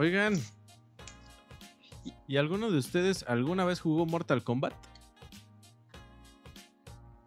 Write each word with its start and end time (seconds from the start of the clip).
Oigan, 0.00 0.32
¿y 2.26 2.38
alguno 2.38 2.70
de 2.70 2.78
ustedes 2.78 3.22
alguna 3.28 3.66
vez 3.66 3.80
jugó 3.80 4.06
Mortal 4.06 4.42
Kombat? 4.42 4.72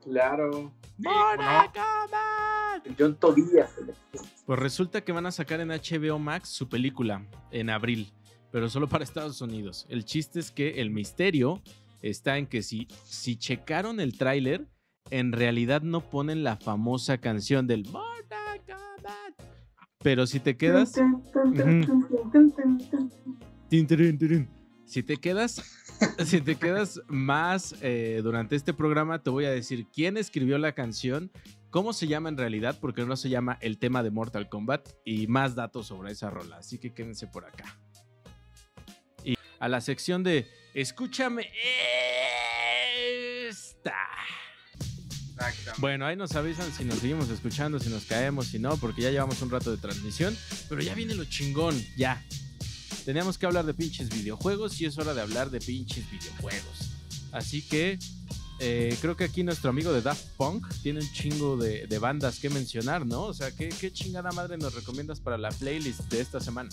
Claro. 0.04 0.74
¡Mortal 0.98 1.72
Kombat! 1.72 2.98
John 2.98 3.16
Tobías. 3.20 3.76
Pues 4.48 4.58
resulta 4.58 5.02
que 5.02 5.12
van 5.12 5.28
a 5.28 5.32
sacar 5.32 5.60
en 5.60 5.68
HBO 5.68 6.18
Max 6.18 6.50
su 6.50 6.68
película 6.68 7.24
en 7.52 7.70
abril, 7.70 8.12
pero 8.52 8.68
solo 8.70 8.90
para 8.90 9.04
Estados 9.04 9.40
Unidos. 9.42 9.86
El 9.88 10.04
chiste 10.04 10.40
es 10.40 10.50
que 10.50 10.82
el 10.82 10.90
misterio 10.90 11.62
está 12.02 12.40
en 12.40 12.48
que 12.48 12.64
si, 12.64 12.88
si 13.04 13.38
checaron 13.38 14.00
el 14.00 14.18
tráiler, 14.18 14.68
en 15.12 15.32
realidad 15.32 15.84
no 15.84 16.02
ponen 16.02 16.44
la 16.44 16.58
famosa 16.58 17.20
canción 17.20 17.68
del 17.68 17.84
Mortal 17.84 18.02
Kombat. 18.32 18.43
Pero 20.04 20.28
si 20.28 20.40
te 20.40 20.58
quedas... 20.58 20.94
Si 24.86 25.02
te 25.02 25.18
quedas, 25.18 25.64
si 26.26 26.42
te 26.42 26.56
quedas 26.56 27.02
más 27.08 27.76
eh, 27.82 28.20
durante 28.22 28.56
este 28.56 28.74
programa, 28.74 29.24
te 29.24 29.30
voy 29.30 29.46
a 29.46 29.52
decir 29.52 29.88
quién 29.92 30.18
escribió 30.18 30.58
la 30.58 30.74
canción, 30.74 31.32
cómo 31.72 31.94
se 31.94 32.08
llama 32.08 32.30
en 32.30 32.38
realidad, 32.38 32.78
porque 32.80 33.06
no 33.06 33.16
se 33.16 33.30
llama 33.30 33.58
el 33.62 33.80
tema 33.80 34.04
de 34.04 34.12
Mortal 34.12 34.50
Kombat, 34.50 34.90
y 35.06 35.26
más 35.28 35.56
datos 35.56 35.88
sobre 35.88 36.12
esa 36.12 36.30
rola. 36.30 36.58
Así 36.58 36.78
que 36.78 36.94
quédense 36.94 37.26
por 37.26 37.46
acá. 37.46 37.80
Y 39.24 39.36
a 39.60 39.68
la 39.68 39.82
sección 39.82 40.22
de 40.22 40.48
Escúchame 40.74 41.50
esta. 43.48 43.96
Exactamente. 45.50 45.82
Bueno, 45.82 46.06
ahí 46.06 46.16
nos 46.16 46.36
avisan 46.36 46.72
si 46.72 46.84
nos 46.86 47.00
seguimos 47.00 47.30
escuchando, 47.30 47.80
si 47.80 47.90
nos 47.90 48.06
caemos, 48.06 48.48
si 48.48 48.60
no, 48.60 48.78
porque 48.78 49.02
ya 49.02 49.12
llevamos 49.12 49.42
un 49.42 49.50
rato 49.50 49.72
de 49.72 49.78
transmisión. 49.78 50.38
Pero 50.70 50.82
ya 50.82 50.94
viene 50.94 51.16
lo 51.16 51.26
chingón, 51.26 51.76
ya. 51.98 52.24
Teníamos 53.06 53.38
que 53.38 53.46
hablar 53.46 53.66
de 53.66 53.74
pinches 53.74 54.10
videojuegos 54.10 54.80
y 54.80 54.86
es 54.86 54.98
hora 54.98 55.14
de 55.14 55.22
hablar 55.22 55.50
de 55.50 55.60
pinches 55.60 56.10
videojuegos. 56.10 56.92
Así 57.32 57.62
que 57.62 58.00
eh, 58.60 58.98
creo 59.02 59.18
que 59.18 59.26
aquí 59.26 59.44
nuestro 59.44 59.70
amigo 59.70 59.92
de 59.92 60.02
Daft 60.02 60.26
Punk 60.38 60.66
tiene 60.84 61.02
un 61.02 61.12
chingo 61.12 61.58
de, 61.58 61.88
de 61.88 62.00
bandas 62.00 62.40
que 62.40 62.50
mencionar, 62.50 63.06
¿no? 63.06 63.24
O 63.24 63.34
sea, 63.34 63.52
¿qué, 63.52 63.70
¿qué 63.70 63.92
chingada 63.92 64.32
madre 64.32 64.58
nos 64.58 64.74
recomiendas 64.74 65.20
para 65.20 65.38
la 65.38 65.50
playlist 65.50 66.02
de 66.10 66.22
esta 66.22 66.40
semana? 66.40 66.70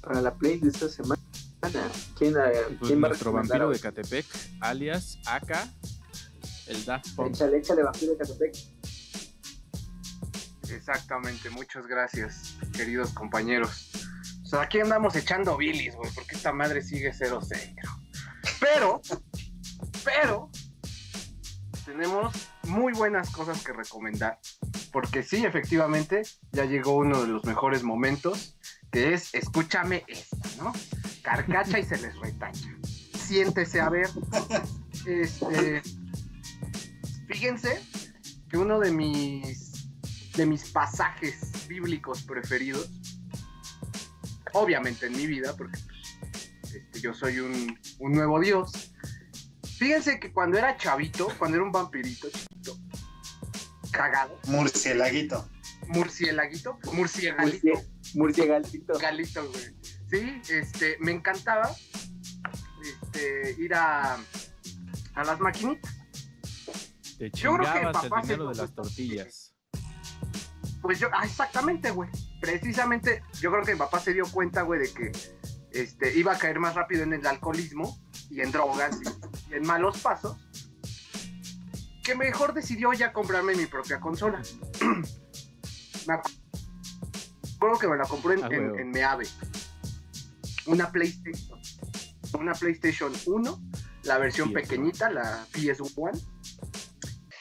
Para 0.00 0.20
la 0.20 0.32
play 0.32 0.58
de 0.60 0.68
esta 0.68 0.88
semana. 0.88 1.25
¿Quién, 2.16 2.34
Pues 2.34 2.88
¿quién 2.88 3.02
va 3.02 3.06
a 3.06 3.08
nuestro 3.10 3.32
vampiro 3.32 3.70
de 3.70 3.78
Catepec, 3.78 4.26
alias 4.60 5.18
Aka, 5.26 5.68
el 6.68 6.84
Daft 6.84 7.14
Punk. 7.14 7.34
Échale, 7.34 7.58
échale, 7.58 7.82
vampiro 7.82 8.12
de 8.12 8.18
Catepec. 8.18 8.56
Exactamente, 10.70 11.50
muchas 11.50 11.86
gracias, 11.86 12.56
queridos 12.72 13.12
compañeros. 13.12 13.90
O 14.44 14.48
sea, 14.48 14.62
aquí 14.62 14.78
andamos 14.78 15.16
echando 15.16 15.56
bilis, 15.56 15.94
güey, 15.96 16.10
porque 16.14 16.36
esta 16.36 16.52
madre 16.52 16.82
sigue 16.82 17.12
0-0. 17.12 17.74
Pero, 18.60 19.02
pero, 20.04 20.50
tenemos 21.84 22.32
muy 22.64 22.92
buenas 22.92 23.30
cosas 23.30 23.64
que 23.64 23.72
recomendar. 23.72 24.38
Porque 24.92 25.22
sí, 25.22 25.44
efectivamente, 25.44 26.22
ya 26.52 26.64
llegó 26.64 26.96
uno 26.96 27.22
de 27.22 27.28
los 27.28 27.44
mejores 27.44 27.82
momentos, 27.82 28.56
que 28.90 29.14
es 29.14 29.34
escúchame 29.34 30.04
esta, 30.06 30.36
¿no? 30.62 30.72
Carcacha 31.26 31.80
y 31.80 31.84
se 31.84 31.98
les 31.98 32.16
retacha. 32.20 32.68
Siéntese 33.18 33.80
a 33.80 33.88
ver. 33.88 34.08
Este, 35.04 35.82
fíjense 37.28 37.80
que 38.48 38.56
uno 38.56 38.78
de 38.78 38.92
mis 38.92 39.72
de 40.36 40.46
mis 40.46 40.70
pasajes 40.70 41.66
bíblicos 41.66 42.22
preferidos, 42.22 42.88
obviamente 44.52 45.06
en 45.06 45.16
mi 45.16 45.26
vida, 45.26 45.54
porque 45.56 45.78
pues, 45.86 46.74
este, 46.74 47.00
yo 47.00 47.12
soy 47.12 47.40
un, 47.40 47.76
un 47.98 48.12
nuevo 48.12 48.38
Dios. 48.38 48.92
Fíjense 49.78 50.20
que 50.20 50.32
cuando 50.32 50.58
era 50.58 50.76
chavito, 50.76 51.28
cuando 51.38 51.56
era 51.56 51.64
un 51.64 51.72
vampirito 51.72 52.28
chiquito, 52.30 52.78
cagado, 53.90 54.38
Murcielaguito. 54.46 55.48
Murcielaguito, 55.88 56.78
murcielaguito, 56.92 57.82
Murciégalito. 58.14 58.98
galito, 58.98 59.50
güey. 59.50 59.76
Sí, 60.10 60.40
este, 60.48 60.96
me 61.00 61.12
encantaba 61.12 61.70
este, 62.82 63.56
ir 63.58 63.74
a, 63.74 64.16
a 65.14 65.24
las 65.24 65.40
maquinitas. 65.40 65.94
Te 67.18 67.30
Yo 67.30 67.54
creo 67.54 67.72
que 67.72 67.78
chingabas 67.78 68.04
el 68.04 68.10
papá 68.10 68.22
se 68.22 68.32
dinero 68.32 68.48
de 68.50 68.54
las 68.56 68.74
tortillas. 68.74 69.54
Pues 70.82 71.00
yo, 71.00 71.08
ah, 71.12 71.24
exactamente, 71.24 71.90
güey. 71.90 72.08
Precisamente, 72.40 73.22
yo 73.40 73.50
creo 73.50 73.64
que 73.64 73.72
mi 73.72 73.78
papá 73.78 73.98
se 73.98 74.12
dio 74.12 74.24
cuenta, 74.30 74.62
güey, 74.62 74.80
de 74.80 74.92
que 74.92 75.12
este, 75.72 76.16
iba 76.16 76.32
a 76.32 76.38
caer 76.38 76.60
más 76.60 76.74
rápido 76.74 77.02
en 77.02 77.12
el 77.14 77.26
alcoholismo 77.26 77.98
y 78.30 78.40
en 78.40 78.52
drogas 78.52 79.00
y, 79.02 79.50
y 79.50 79.54
en 79.54 79.66
malos 79.66 79.98
pasos. 79.98 80.36
Que 82.04 82.14
mejor 82.14 82.54
decidió 82.54 82.92
ya 82.92 83.12
comprarme 83.12 83.56
mi 83.56 83.66
propia 83.66 83.98
consola. 83.98 84.40
me 86.06 86.14
acuerdo 86.14 87.78
que 87.78 87.88
me 87.88 87.96
la 87.96 88.04
compró 88.04 88.32
en, 88.32 88.44
Ah, 88.44 88.48
en, 88.50 88.90
Meave. 88.90 89.26
Una 90.66 90.90
PlayStation. 90.90 91.58
Una 92.38 92.52
PlayStation 92.52 93.12
1, 93.26 93.58
la 94.04 94.18
versión 94.18 94.50
PS1. 94.50 94.54
pequeñita, 94.54 95.10
la 95.10 95.46
PS1. 95.52 96.20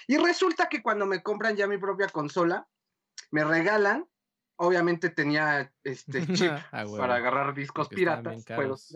Y 0.08 0.18
resulta 0.18 0.70
que 0.70 0.82
cuando 0.84 1.06
me 1.06 1.24
compran 1.24 1.56
ya 1.56 1.68
mi 1.68 1.78
propia 1.78 2.08
consola, 2.10 2.68
me 3.32 3.44
regalan, 3.44 4.06
obviamente 4.58 5.10
tenía 5.10 5.74
este 5.84 6.26
chip 6.34 6.52
Ah, 6.72 6.86
para 6.98 7.16
agarrar 7.16 7.54
discos 7.56 7.88
Porque 7.88 7.96
piratas. 7.96 8.46
juegos 8.46 8.96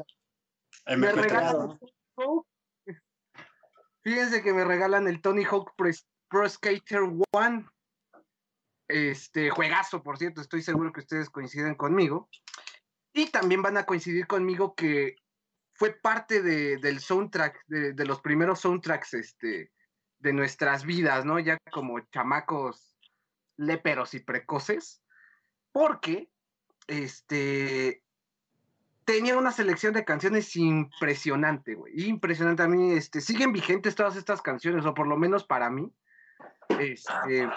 me 0.87 1.07
MP3. 1.07 1.13
regalan. 1.15 1.79
Fíjense 4.03 4.41
que 4.41 4.53
me 4.53 4.63
regalan 4.63 5.07
el 5.07 5.21
Tony 5.21 5.43
Hawk 5.43 5.73
Pro, 5.75 5.89
Pro 6.29 6.47
Skater 6.49 7.01
One. 7.31 7.67
Este 8.89 9.51
juegazo, 9.51 10.03
por 10.03 10.17
cierto, 10.17 10.41
estoy 10.41 10.61
seguro 10.63 10.91
que 10.91 10.99
ustedes 11.01 11.29
coinciden 11.29 11.75
conmigo. 11.75 12.27
Y 13.13 13.27
también 13.27 13.61
van 13.61 13.77
a 13.77 13.85
coincidir 13.85 14.27
conmigo 14.27 14.75
que 14.75 15.15
fue 15.73 15.91
parte 15.91 16.41
de- 16.41 16.77
del 16.77 16.99
soundtrack, 16.99 17.63
de, 17.67 17.93
de 17.93 18.05
los 18.05 18.19
primeros 18.19 18.59
soundtracks 18.59 19.13
este, 19.13 19.71
de 20.19 20.33
nuestras 20.33 20.83
vidas, 20.85 21.23
¿no? 21.23 21.39
Ya 21.39 21.57
como 21.71 21.99
chamacos 22.11 22.97
léperos 23.57 24.13
y 24.13 24.19
precoces. 24.19 25.01
Porque 25.71 26.29
este 26.87 28.03
tenía 29.05 29.37
una 29.37 29.51
selección 29.51 29.93
de 29.93 30.05
canciones 30.05 30.55
impresionante, 30.55 31.75
güey. 31.75 32.07
Impresionante. 32.07 32.63
A 32.63 32.67
mí, 32.67 32.91
este, 32.93 33.21
siguen 33.21 33.51
vigentes 33.53 33.95
todas 33.95 34.15
estas 34.15 34.41
canciones, 34.41 34.85
o 34.85 34.93
por 34.93 35.07
lo 35.07 35.17
menos 35.17 35.45
para 35.45 35.69
mí. 35.69 35.91
Este, 36.77 37.49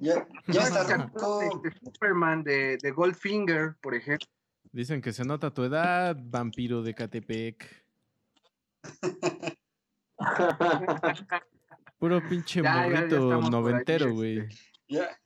Ya, 0.00 0.26
ya 0.46 0.62
¿se 0.62 0.68
está 0.68 0.80
acuerdan 0.82 1.08
ruco. 1.14 1.60
de, 1.62 1.70
de 1.70 1.76
Superman, 1.92 2.42
de, 2.44 2.76
de 2.76 2.90
Goldfinger, 2.90 3.76
por 3.80 3.94
ejemplo. 3.94 4.26
Dicen 4.70 5.00
que 5.00 5.12
se 5.12 5.24
nota 5.24 5.52
tu 5.52 5.64
edad, 5.64 6.16
vampiro 6.20 6.82
de 6.82 6.94
Catepec. 6.94 7.84
Puro 11.98 12.20
pinche 12.28 12.62
Ya, 12.62 12.86
ya, 12.88 12.92
ya 12.92 12.96
morrito 13.18 13.40
noventero, 13.50 14.04
este. 14.06 14.14
güey. 14.14 14.48
Ya. 14.88 15.18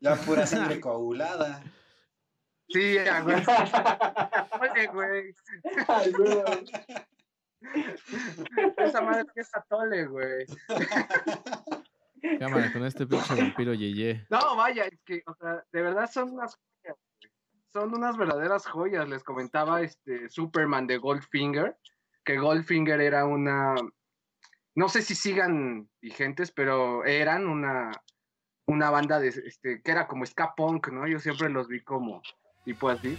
Ya 0.00 0.16
pura 0.16 0.46
sangre 0.46 0.80
coagulada. 0.80 1.62
Sí, 2.68 2.96
güey. 3.22 3.36
Oye, 4.60 4.86
güey. 4.88 5.34
Ay, 5.88 6.12
güey. 6.12 6.42
Esa 8.76 9.00
madre 9.00 9.24
que 9.34 9.40
es 9.40 9.54
atole, 9.54 10.06
güey. 10.06 10.46
Cámara, 12.38 12.72
con 12.72 12.84
este 12.84 13.06
pinche 13.06 13.34
vampiro 13.34 13.74
yeye. 13.74 14.26
No, 14.30 14.56
vaya, 14.56 14.84
es 14.84 15.00
que, 15.04 15.22
o 15.26 15.34
sea, 15.34 15.64
de 15.72 15.82
verdad 15.82 16.10
son 16.10 16.30
unas 16.32 16.56
joyas. 16.56 16.98
Son 17.72 17.94
unas 17.94 18.16
verdaderas 18.16 18.66
joyas. 18.66 19.08
Les 19.08 19.22
comentaba 19.22 19.82
este 19.82 20.28
Superman 20.30 20.86
de 20.86 20.96
Goldfinger, 20.96 21.76
que 22.24 22.38
Goldfinger 22.38 23.00
era 23.00 23.26
una, 23.26 23.74
no 24.74 24.88
sé 24.88 25.02
si 25.02 25.14
sigan 25.14 25.88
vigentes, 26.00 26.50
pero 26.50 27.04
eran 27.04 27.46
una, 27.46 27.92
una 28.66 28.90
banda 28.90 29.20
de, 29.20 29.28
este, 29.28 29.82
que 29.82 29.90
era 29.90 30.06
como 30.08 30.26
ska 30.26 30.54
punk, 30.56 30.88
¿no? 30.88 31.06
Yo 31.06 31.20
siempre 31.20 31.48
los 31.48 31.68
vi 31.68 31.82
como 31.82 32.22
tipo 32.64 32.88
así. 32.88 33.18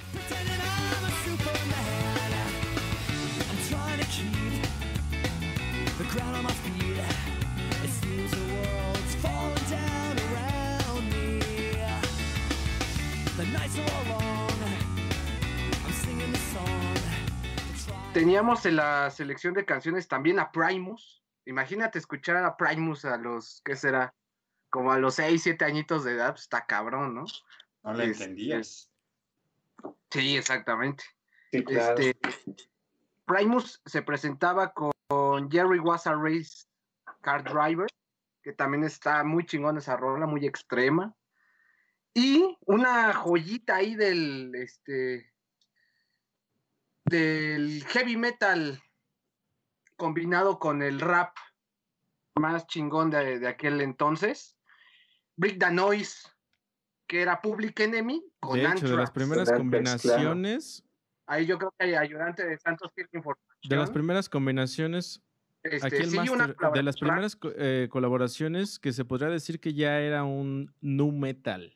Teníamos 18.14 18.66
en 18.66 18.78
la 18.78 19.12
selección 19.12 19.54
de 19.54 19.66
canciones 19.66 20.08
también 20.08 20.40
a 20.40 20.52
Primus. 20.52 21.22
Imagínate 21.46 22.00
escuchar 22.00 22.38
a 22.38 22.56
Primus 22.56 23.04
a 23.04 23.18
los, 23.18 23.62
¿qué 23.66 23.76
será? 23.76 24.14
como 24.76 24.92
a 24.92 25.00
los 25.00 25.16
6, 25.16 25.42
7 25.42 25.64
añitos 25.64 26.04
de 26.04 26.12
edad, 26.12 26.32
pues, 26.32 26.42
está 26.42 26.66
cabrón, 26.66 27.16
¿no? 27.16 27.24
No 27.84 27.94
le 27.94 28.08
Este, 28.12 28.26
entendías. 28.26 28.90
Sí, 30.10 30.36
exactamente. 30.36 31.06
Sí, 31.50 31.64
claro. 31.64 31.98
Este, 31.98 32.20
Primus 33.26 33.82
se 33.86 34.02
presentaba 34.02 34.74
con 34.74 34.92
Jerry 35.10 35.80
Was 35.80 36.08
a 36.08 36.16
Race 36.16 36.66
Car 37.22 37.44
Driver, 37.44 37.88
que 38.42 38.54
también 38.54 38.84
está 38.84 39.24
muy 39.24 39.46
chingón 39.46 39.78
esa 39.78 39.98
rola, 39.98 40.26
muy 40.26 40.46
extrema. 40.46 41.16
Y 42.14 42.58
una 42.62 43.14
joyita 43.14 43.76
ahí 43.76 43.96
del 43.96 44.56
este 44.56 45.32
del 47.06 47.84
heavy 47.86 48.18
metal 48.18 48.82
combinado 49.96 50.58
con 50.60 50.82
el 50.82 51.00
rap 51.00 51.36
más 52.36 52.66
chingón 52.68 53.12
de, 53.12 53.40
de 53.40 53.48
aquel 53.48 53.82
entonces. 53.82 54.58
Brick 55.38 55.60
the 55.60 55.72
Noise, 55.72 56.30
que 57.08 57.22
era 57.22 57.42
Public 57.42 57.80
Enemy 57.82 58.24
con 58.40 58.58
De 58.58 58.66
hecho, 58.66 58.88
de 58.88 58.96
las 58.96 59.12
primeras 59.12 59.52
combinaciones, 59.52 60.85
Ahí 61.28 61.46
yo 61.46 61.58
creo 61.58 61.74
que 61.78 61.86
hay 61.86 61.94
ayudante 61.96 62.46
de 62.46 62.58
Santos 62.58 62.92
tiene 62.94 63.10
información. 63.14 63.58
de 63.68 63.76
las 63.76 63.90
primeras 63.90 64.30
combinaciones, 64.30 65.24
Este, 65.64 65.88
aquí 65.88 65.96
el 65.98 66.10
sí, 66.12 66.18
de 66.74 66.84
las 66.84 66.98
primeras 66.98 67.38
eh, 67.58 67.88
colaboraciones 67.90 68.78
que 68.78 68.94
se 68.94 69.06
podría 69.06 69.30
decir 69.30 69.60
que 69.60 69.74
ya 69.74 70.00
era 70.00 70.24
un 70.24 70.72
nu 70.82 71.12
metal. 71.12 71.76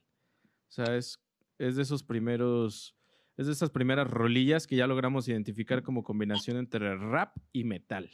O 0.68 0.72
sea, 0.72 0.96
es, 0.96 1.20
es 1.58 1.76
de 1.76 1.82
esos 1.82 2.04
primeros, 2.04 2.96
es 3.38 3.48
de 3.48 3.54
esas 3.54 3.72
primeras 3.72 4.08
rolillas 4.08 4.68
que 4.68 4.76
ya 4.76 4.86
logramos 4.86 5.28
identificar 5.28 5.82
como 5.82 6.04
combinación 6.04 6.58
entre 6.58 6.96
rap 6.96 7.36
y 7.52 7.64
metal. 7.64 8.10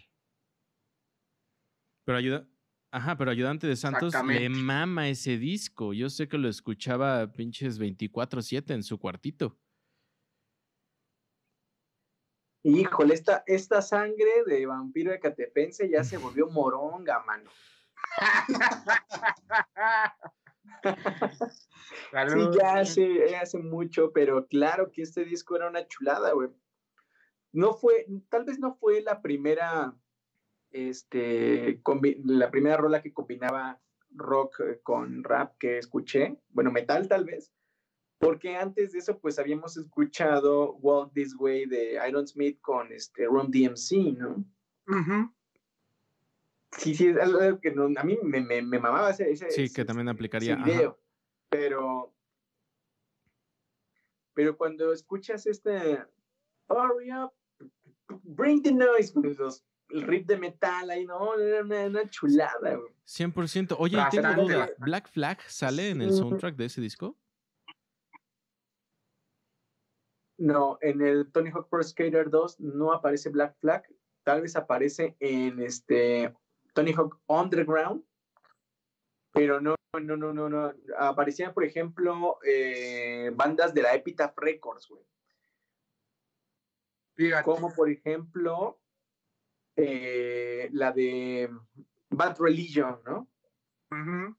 Pero 2.06 2.18
ayuda, 2.18 2.48
ajá, 2.92 3.18
pero 3.18 3.32
ayudante 3.32 3.68
de 3.68 3.76
Santos 3.76 4.14
le 4.26 4.48
mama 4.48 5.10
ese 5.10 5.38
disco. 5.38 5.92
Yo 5.94 6.10
sé 6.10 6.30
que 6.30 6.38
lo 6.38 6.48
escuchaba 6.48 7.34
pinches 7.34 7.78
24/7 7.80 8.74
en 8.74 8.84
su 8.84 8.98
cuartito. 9.00 9.60
Híjole, 12.68 13.14
esta, 13.14 13.44
esta 13.46 13.80
sangre 13.84 14.44
de 14.48 14.66
vampiro 14.66 15.12
de 15.12 15.20
Catepense 15.20 15.88
ya 15.88 16.04
se 16.04 16.18
volvió 16.18 16.48
moronga, 16.48 17.20
mano. 17.24 17.48
Sí, 22.28 22.50
ya 22.58 22.80
hace, 22.80 23.30
ya 23.30 23.42
hace 23.42 23.60
mucho, 23.60 24.12
pero 24.14 24.48
claro 24.48 24.92
que 24.92 25.04
este 25.04 25.26
disco 25.26 25.56
era 25.56 25.70
una 25.70 25.86
chulada, 25.88 26.32
güey. 26.34 26.50
No 27.52 27.76
fue, 27.76 28.08
tal 28.30 28.46
vez 28.46 28.58
no 28.58 28.74
fue 28.74 29.02
la 29.02 29.22
primera, 29.22 29.94
este, 30.72 31.80
la 32.24 32.50
primera 32.50 32.78
rola 32.78 33.04
que 33.04 33.14
combinaba 33.14 33.80
rock 34.10 34.62
eh, 34.62 34.80
con 34.82 35.24
rap 35.24 35.56
que 35.60 35.78
escuché, 35.78 36.40
bueno, 36.50 36.72
metal 36.72 37.08
tal 37.08 37.26
vez, 37.26 37.54
porque 38.18 38.56
antes 38.56 38.92
de 38.94 39.00
eso, 39.00 39.20
pues 39.20 39.38
habíamos 39.40 39.78
escuchado 39.78 40.74
Walk 40.76 41.14
This 41.14 41.36
Way 41.38 41.66
de 41.66 42.00
Iron 42.08 42.28
Smith 42.28 42.60
con 42.62 42.92
este 42.92 43.26
Run 43.26 43.52
DMC, 43.52 44.18
¿no? 44.18 44.46
Ujú. 44.88 45.32
Sí, 46.78 46.94
sí, 46.96 47.08
es 47.08 47.18
algo 47.18 47.60
que 47.60 47.72
no- 47.72 47.90
a 48.00 48.04
mí 48.04 48.18
me, 48.24 48.42
me, 48.42 48.62
me 48.62 48.80
mamaba 48.80 49.12
ese, 49.12 49.32
ese- 49.32 49.50
Sí, 49.52 49.72
que 49.74 49.86
también 49.86 50.10
aplicaría, 50.10 50.56
ajá. 50.56 50.66
video. 50.66 51.00
Pero, 51.50 52.14
pero 54.34 54.58
cuando 54.58 54.92
escuchas 54.92 55.46
este 55.46 56.00
Hurry 56.68 57.12
up, 57.12 57.32
bring 58.24 58.62
the 58.62 58.72
noise, 58.72 59.14
pues, 59.14 59.38
los- 59.38 59.64
el 59.90 60.02
riff 60.02 60.26
de 60.26 60.38
metal 60.38 60.90
ahí, 60.90 61.06
no, 61.06 61.38
era 61.38 61.64
una, 61.64 61.86
una 61.86 62.10
chulada, 62.10 62.76
güey. 62.76 62.92
100%. 63.06 63.76
Oye, 63.78 63.98
y 63.98 64.10
tengo 64.10 64.24
Bastante, 64.24 64.42
duda. 64.42 64.58
bastante. 64.58 64.84
¿Black 64.84 65.08
Flag 65.10 65.42
sale 65.48 65.90
en 65.92 66.02
el 66.02 66.12
soundtrack 66.12 66.56
de 66.56 66.66
ese 66.66 66.82
disco? 66.82 67.16
No, 70.38 70.78
en 70.82 71.02
el 71.02 71.32
Tony 71.32 71.50
Hawk 71.52 71.70
Pro 71.70 71.82
Skater 71.82 72.30
2 72.30 72.60
no 72.60 72.92
aparece 72.92 73.30
Black 73.30 73.58
Flag, 73.60 73.84
tal 74.24 74.42
vez 74.42 74.56
aparece 74.56 75.16
en 75.20 75.62
este 75.62 76.36
Tony 76.74 76.92
Hawk 76.94 77.20
Underground, 77.28 78.04
pero 79.32 79.62
no, 79.62 79.76
no, 79.94 80.18
no, 80.18 80.34
no, 80.34 80.50
no. 80.50 80.74
Aparecían, 80.98 81.54
por 81.54 81.64
ejemplo, 81.64 82.40
eh, 82.46 83.32
bandas 83.34 83.74
de 83.74 83.82
la 83.82 83.94
Epitaph 83.94 84.38
Records, 84.38 84.88
güey. 84.90 85.04
Como 87.44 87.74
por 87.74 87.90
ejemplo, 87.90 88.82
eh, 89.78 90.70
la 90.74 90.92
de 90.92 91.50
Bad 92.10 92.38
Religion, 92.40 93.00
¿no? 93.06 93.30
Ujú. 93.92 94.36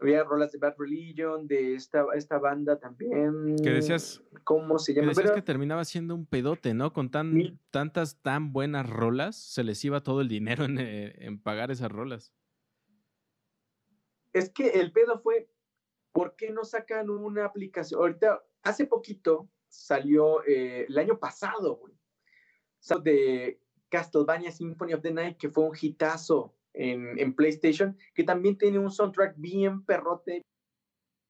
Había 0.00 0.24
rolas 0.24 0.50
de 0.52 0.58
Bad 0.58 0.76
Religion, 0.78 1.46
de 1.46 1.74
esta, 1.74 2.06
esta 2.14 2.38
banda 2.38 2.78
también. 2.78 3.56
Que 3.62 3.70
decías, 3.70 4.22
¿Cómo 4.44 4.78
se 4.78 4.94
que 4.94 5.00
llama? 5.00 5.10
decías 5.10 5.24
Pero- 5.24 5.34
que 5.34 5.42
terminaba 5.42 5.84
siendo 5.84 6.14
un 6.14 6.24
pedote, 6.24 6.72
¿no? 6.72 6.92
Con 6.92 7.10
tan, 7.10 7.34
Sí. 7.34 7.58
tantas 7.70 8.20
tan 8.22 8.52
buenas 8.52 8.88
rolas, 8.88 9.36
se 9.36 9.62
les 9.62 9.84
iba 9.84 10.02
todo 10.02 10.22
el 10.22 10.28
dinero 10.28 10.64
en, 10.64 10.78
eh, 10.78 11.12
en 11.18 11.38
pagar 11.38 11.70
esas 11.70 11.92
rolas. 11.92 12.32
Es 14.32 14.50
que 14.50 14.68
el 14.80 14.92
pedo 14.92 15.18
fue, 15.20 15.50
¿por 16.12 16.36
qué 16.36 16.50
no 16.50 16.64
sacan 16.64 17.10
una 17.10 17.44
aplicación? 17.44 18.00
Ahorita, 18.00 18.42
hace 18.62 18.86
poquito 18.86 19.50
salió, 19.68 20.44
eh, 20.46 20.86
el 20.88 20.98
año 20.98 21.18
pasado, 21.18 21.76
güey, 21.76 21.94
salió 22.78 23.02
de 23.02 23.60
Castlevania 23.88 24.50
Symphony 24.52 24.94
of 24.94 25.02
the 25.02 25.12
Night, 25.12 25.36
que 25.36 25.50
fue 25.50 25.64
un 25.64 25.76
hitazo 25.80 26.56
en, 26.74 27.18
en 27.18 27.34
PlayStation, 27.34 27.96
que 28.14 28.24
también 28.24 28.56
tiene 28.58 28.78
un 28.78 28.90
soundtrack 28.90 29.34
bien 29.36 29.84
perrote, 29.84 30.42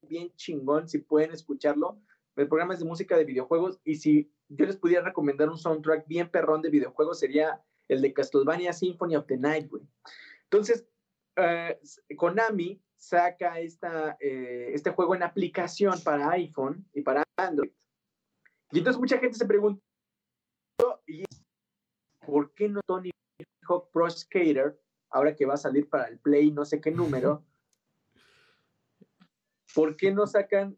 bien 0.08 0.32
chingón, 0.36 0.88
si 0.88 0.98
pueden 0.98 1.32
escucharlo. 1.32 2.00
El 2.36 2.48
programa 2.48 2.74
es 2.74 2.80
de 2.80 2.86
música 2.86 3.16
de 3.16 3.24
videojuegos, 3.24 3.80
y 3.84 3.96
si 3.96 4.32
yo 4.48 4.66
les 4.66 4.76
pudiera 4.76 5.04
recomendar 5.04 5.48
un 5.48 5.58
soundtrack 5.58 6.06
bien 6.06 6.30
perrón 6.30 6.62
de 6.62 6.70
videojuegos, 6.70 7.18
sería 7.18 7.62
el 7.88 8.00
de 8.02 8.12
Castlevania 8.12 8.72
Symphony 8.72 9.16
of 9.16 9.26
the 9.26 9.36
Night, 9.36 9.68
güey. 9.68 9.82
Entonces, 10.44 10.86
eh, 11.36 11.78
Konami 12.16 12.82
saca 12.96 13.58
esta, 13.60 14.16
eh, 14.20 14.70
este 14.74 14.90
juego 14.90 15.14
en 15.14 15.22
aplicación 15.22 16.00
para 16.02 16.30
iPhone 16.32 16.86
y 16.92 17.02
para 17.02 17.22
Android. 17.36 17.70
Y 18.72 18.78
entonces 18.78 19.00
mucha 19.00 19.18
gente 19.18 19.36
se 19.36 19.46
preguntó, 19.46 19.82
¿y 21.06 21.24
¿por 22.24 22.52
qué 22.54 22.68
no 22.68 22.80
Tony 22.86 23.10
Hawk 23.62 23.90
Pro 23.92 24.08
Skater, 24.08 24.78
ahora 25.10 25.34
que 25.34 25.46
va 25.46 25.54
a 25.54 25.58
salir 25.58 25.88
para 25.88 26.06
el 26.08 26.18
Play, 26.18 26.50
no 26.52 26.64
sé 26.64 26.80
qué 26.80 26.90
número, 26.90 27.44
¿por 29.74 29.96
qué 29.96 30.12
no 30.12 30.26
sacan 30.26 30.76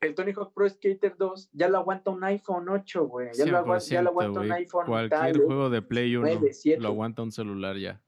el 0.00 0.14
Tony 0.14 0.32
Hawk 0.32 0.52
Pro 0.54 0.68
Skater 0.68 1.16
2? 1.16 1.50
Ya 1.52 1.68
lo 1.68 1.78
aguanta 1.78 2.10
un 2.10 2.22
iPhone 2.24 2.68
8, 2.68 3.06
güey. 3.06 3.30
Ya, 3.34 3.46
lo 3.46 3.58
agua- 3.58 3.78
ya 3.78 4.02
lo 4.02 4.10
100%, 4.10 4.12
aguanta 4.12 4.40
un 4.40 4.52
iPhone 4.52 4.86
Cualquier 4.86 5.32
tal, 5.32 5.44
juego 5.44 5.70
de 5.70 5.82
Play 5.82 6.16
1 6.16 6.26
9, 6.26 6.52
7. 6.52 6.80
lo 6.82 6.88
aguanta 6.88 7.22
un 7.22 7.32
celular 7.32 7.76
ya. 7.76 8.02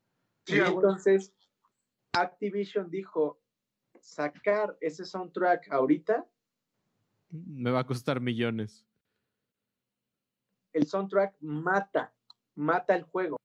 Y 0.47 0.59
entonces 0.59 1.33
Activision 2.13 2.91
dijo, 2.91 3.41
sacar 4.01 4.77
ese 4.81 5.05
soundtrack 5.05 5.71
ahorita, 5.71 6.27
Me 7.31 7.71
va 7.71 7.81
a 7.81 7.87
costar 7.87 8.21
millones. 8.21 8.85
el 10.73 10.87
soundtrack 10.87 11.37
mata, 11.41 12.13
mata 12.55 12.95
el 12.95 13.03
juego. 13.05 13.37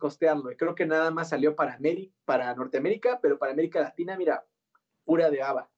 Costearlo. 0.00 0.50
Y 0.50 0.56
creo 0.56 0.74
que 0.74 0.86
nada 0.86 1.12
más 1.12 1.28
salió 1.28 1.54
para, 1.54 1.78
Ameri- 1.78 2.12
para 2.24 2.52
Norteamérica, 2.56 3.20
pero 3.20 3.38
para 3.38 3.52
América 3.52 3.78
Latina, 3.80 4.16
mira, 4.16 4.44
pura 5.04 5.30
de 5.30 5.40
ABBA, 5.42 5.70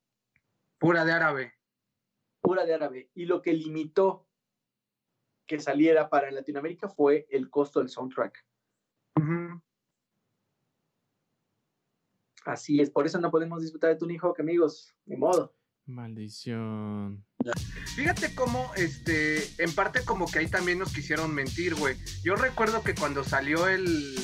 Pura 0.79 1.05
de 1.05 1.12
árabe. 1.12 1.52
pura 2.41 2.64
de 2.64 2.73
árabe. 2.75 3.11
Y 3.14 3.26
lo 3.26 3.43
que 3.43 3.52
limitó 3.52 4.26
que 5.47 5.61
saliera 5.61 6.09
para 6.09 6.31
Latinoamérica 6.31 6.88
fue 6.88 7.26
el 7.31 7.50
costo 7.50 7.81
del 7.81 7.91
soundtrack. 7.91 8.43
Así 12.45 12.81
es, 12.81 12.91
por 12.91 13.07
eso 13.07 13.21
no 13.21 13.31
podemos 13.31 13.62
disfrutar 13.62 13.91
de 13.91 13.97
Tony 13.97 14.19
Hawk, 14.21 14.41
amigos. 14.41 14.95
De 15.05 15.17
modo. 15.17 15.55
Maldición. 15.87 17.25
Fíjate 17.95 18.35
cómo, 18.35 18.73
este, 18.77 19.51
en 19.59 19.75
parte 19.75 20.05
como 20.05 20.31
que 20.31 20.41
ahí 20.41 20.49
también 20.49 20.79
nos 20.79 20.93
quisieron 20.93 21.35
mentir, 21.35 21.75
güey. 21.75 21.97
Yo 22.23 22.37
recuerdo 22.37 22.83
que 22.83 22.95
cuando 22.95 23.23
salió 23.25 23.69
el, 23.69 24.17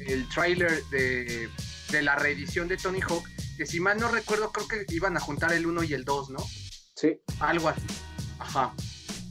el 0.00 0.28
tráiler 0.28 0.84
de, 0.86 1.48
de 1.90 2.02
la 2.02 2.16
reedición 2.16 2.68
de 2.68 2.76
Tony 2.76 3.00
Hawk, 3.00 3.26
que 3.56 3.66
si 3.66 3.80
mal 3.80 3.98
no 3.98 4.08
recuerdo, 4.08 4.52
creo 4.52 4.68
que 4.68 4.86
iban 4.94 5.16
a 5.16 5.20
juntar 5.20 5.52
el 5.52 5.66
1 5.66 5.84
y 5.84 5.94
el 5.94 6.04
2, 6.04 6.30
¿no? 6.30 6.40
Sí. 6.94 7.18
Algo 7.40 7.68
así. 7.68 7.82
Ajá. 8.38 8.74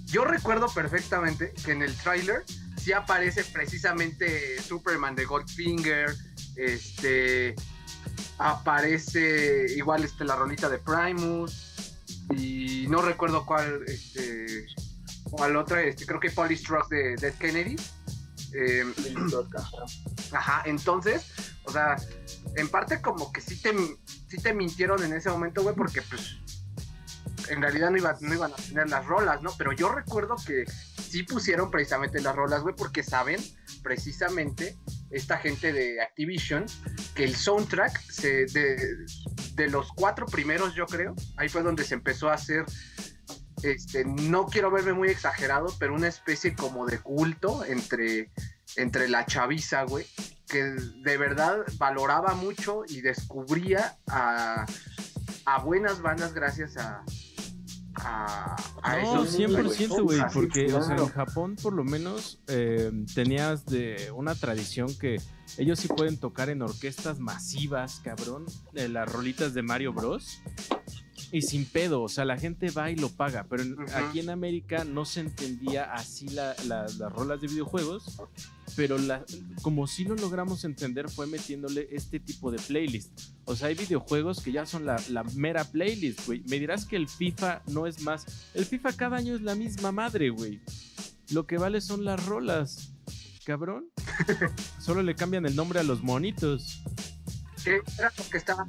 Yo 0.06 0.26
recuerdo 0.26 0.68
perfectamente 0.74 1.54
que 1.66 1.72
en 1.72 1.82
el 1.82 1.96
tráiler 1.96 2.44
sí 2.78 2.94
aparece 2.94 3.44
precisamente 3.44 4.62
Superman 4.62 5.16
de 5.16 5.26
Goldfinger, 5.26 6.16
este 6.56 7.56
aparece 8.38 9.74
igual 9.76 10.04
este 10.04 10.26
la 10.26 10.36
rolita 10.36 10.70
de 10.70 10.78
Primus 10.78 11.73
y 12.32 12.88
no 12.90 13.02
recuerdo 13.02 13.46
cuál 13.46 13.82
este 13.88 14.66
cuál 15.32 15.56
otra, 15.56 15.82
este 15.84 16.06
creo 16.06 16.20
que 16.20 16.30
Polystruck 16.32 16.90
de 16.90 17.16
Dead 17.16 17.34
Kennedy. 17.36 17.76
Eh, 18.56 18.84
Ajá, 20.32 20.62
entonces, 20.66 21.26
O 21.66 21.72
sea, 21.72 21.96
en 22.56 22.68
parte 22.70 23.02
como 23.02 23.32
que 23.32 23.42
sí 23.42 23.56
te, 23.62 23.74
sí 24.28 24.38
te 24.42 24.54
mintieron 24.54 25.02
en 25.04 25.14
ese 25.14 25.30
momento, 25.30 25.64
güey, 25.64 25.74
porque 25.76 26.02
pues 26.04 26.36
en 27.50 27.62
realidad 27.62 27.90
no, 27.90 27.98
iba- 27.98 28.18
no 28.20 28.34
iban 28.34 28.52
a 28.52 28.56
tener 28.56 28.90
las 28.90 29.06
rolas, 29.06 29.42
¿no? 29.42 29.52
Pero 29.58 29.72
yo 29.72 29.90
recuerdo 29.90 30.36
que 30.46 30.66
sí 31.02 31.24
pusieron 31.24 31.72
precisamente 31.72 32.22
las 32.22 32.36
rolas, 32.36 32.62
güey, 32.62 32.76
porque 32.76 33.02
saben 33.02 33.40
precisamente 33.82 34.78
esta 35.14 35.38
gente 35.38 35.72
de 35.72 36.02
Activision 36.02 36.66
que 37.16 37.24
el 37.24 37.36
soundtrack 37.36 38.06
de, 38.22 39.06
de 39.54 39.70
los 39.70 39.92
cuatro 39.94 40.26
primeros, 40.26 40.76
yo 40.76 40.86
creo, 40.86 41.16
ahí 41.38 41.50
fue 41.50 41.62
donde 41.62 41.84
se 41.84 41.94
empezó 41.94 42.30
a 42.30 42.34
hacer, 42.34 42.66
este, 43.62 44.04
no 44.06 44.48
quiero 44.48 44.72
verme 44.72 44.94
muy 44.94 45.10
exagerado, 45.10 45.74
pero 45.80 45.94
una 45.94 46.08
especie 46.08 46.56
como 46.56 46.86
de 46.86 47.00
culto 47.00 47.64
entre, 47.66 48.32
entre 48.76 49.08
la 49.08 49.26
chaviza, 49.26 49.84
güey, 49.84 50.06
que 50.48 50.64
de 50.64 51.18
verdad 51.18 51.60
valoraba 51.78 52.34
mucho 52.34 52.84
y 52.88 53.02
descubría 53.02 53.98
a, 54.08 54.66
a 55.46 55.60
buenas 55.60 56.02
bandas 56.02 56.34
gracias 56.34 56.78
a, 56.78 57.04
a, 57.96 58.56
a 58.82 59.02
No, 59.02 59.24
esos 59.24 59.40
100%, 59.40 60.04
güey, 60.04 60.20
porque 60.34 60.66
o 60.66 60.82
sea, 60.82 60.96
claro. 60.96 61.04
en 61.04 61.10
Japón 61.10 61.56
por 61.62 61.74
lo 61.74 61.84
menos 61.84 62.40
eh, 62.48 62.92
tenías 63.14 63.66
de 63.66 64.12
una 64.16 64.36
tradición 64.36 64.94
que 64.98 65.22
ellos 65.58 65.80
sí 65.80 65.88
pueden 65.88 66.18
tocar 66.18 66.50
en 66.50 66.62
orquestas 66.62 67.20
masivas, 67.20 68.02
cabrón, 68.04 68.46
de 68.72 68.90
las 68.90 69.12
rolitas 69.12 69.54
de 69.54 69.62
Mario 69.62 69.94
Bros. 69.94 70.42
Y 71.34 71.42
sin 71.42 71.66
pedo, 71.66 72.04
o 72.04 72.10
sea, 72.10 72.26
la 72.26 72.38
gente 72.38 72.70
va 72.70 72.92
y 72.92 72.96
lo 72.96 73.10
paga, 73.10 73.46
pero 73.50 73.64
en- 73.64 73.76
aquí 73.96 74.20
en 74.20 74.30
América 74.30 74.84
no 74.86 75.04
se 75.04 75.20
entendía 75.22 75.92
así 75.92 76.28
la- 76.30 76.56
la- 76.68 76.84
las 77.00 77.12
rolas 77.12 77.42
de 77.42 77.48
videojuegos, 77.48 78.20
pero 78.76 79.00
la- 79.00 79.26
como 79.64 79.88
sí 79.88 80.04
lo 80.04 80.16
logramos 80.16 80.64
entender 80.64 81.10
fue 81.10 81.26
metiéndole 81.26 81.88
este 81.92 82.20
tipo 82.20 82.52
de 82.52 82.60
playlist. 82.60 83.20
O 83.46 83.56
sea, 83.56 83.70
hay 83.70 83.74
videojuegos 83.76 84.42
que 84.42 84.52
ya 84.52 84.68
son 84.68 84.86
la, 84.86 85.02
la 85.10 85.24
mera 85.24 85.64
playlist, 85.66 86.24
güey. 86.28 86.44
Me 86.48 86.60
dirás 86.60 86.86
que 86.86 86.98
el 86.98 87.08
FIFA 87.10 87.64
no 87.66 87.88
es 87.88 88.02
más. 88.02 88.26
El 88.54 88.66
FIFA 88.66 88.94
cada 88.94 89.18
año 89.18 89.34
es 89.36 89.42
la 89.42 89.56
misma 89.56 89.92
madre, 89.92 90.30
güey. 90.30 90.62
Lo 91.32 91.48
que 91.48 91.58
vale 91.58 91.82
son 91.82 92.06
las 92.06 92.24
rolas. 92.28 92.92
Cabrón. 93.44 93.90
Solo 94.80 95.02
le 95.02 95.16
cambian 95.16 95.48
el 95.48 95.56
nombre 95.56 95.80
a 95.80 95.84
los 95.84 96.04
monitos. 96.04 96.84
que 97.64 97.82
era 97.98 98.12
lo 98.18 98.30
que 98.30 98.38
estaba 98.38 98.68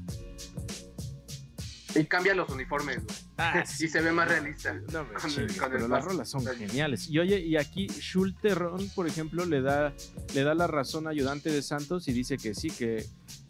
y 1.95 2.05
cambia 2.07 2.35
los 2.35 2.49
uniformes 2.51 3.03
güey. 3.05 3.17
Ah, 3.39 3.65
y 3.81 3.89
se 3.89 4.01
ve 4.01 4.13
más 4.13 4.29
realista 4.29 4.75
No 4.93 5.05
me 5.05 5.15
Con 5.15 5.31
el- 5.31 5.55
pero 5.55 5.89
las 5.89 6.05
rolas 6.05 6.29
son 6.29 6.45
geniales. 6.47 7.09
Y 7.09 7.19
oye, 7.19 7.39
y 7.41 7.57
aquí 7.57 7.87
Schulterron, 7.89 8.89
por 8.91 9.07
ejemplo, 9.07 9.45
le 9.47 9.63
da, 9.63 9.93
le 10.35 10.43
da 10.43 10.55
la 10.55 10.67
razón 10.67 11.07
a 11.07 11.11
ayudante 11.11 11.51
de 11.51 11.63
Santos 11.63 12.09
y 12.09 12.13
dice 12.13 12.37
que 12.37 12.55
sí, 12.55 12.71
que 12.71 13.07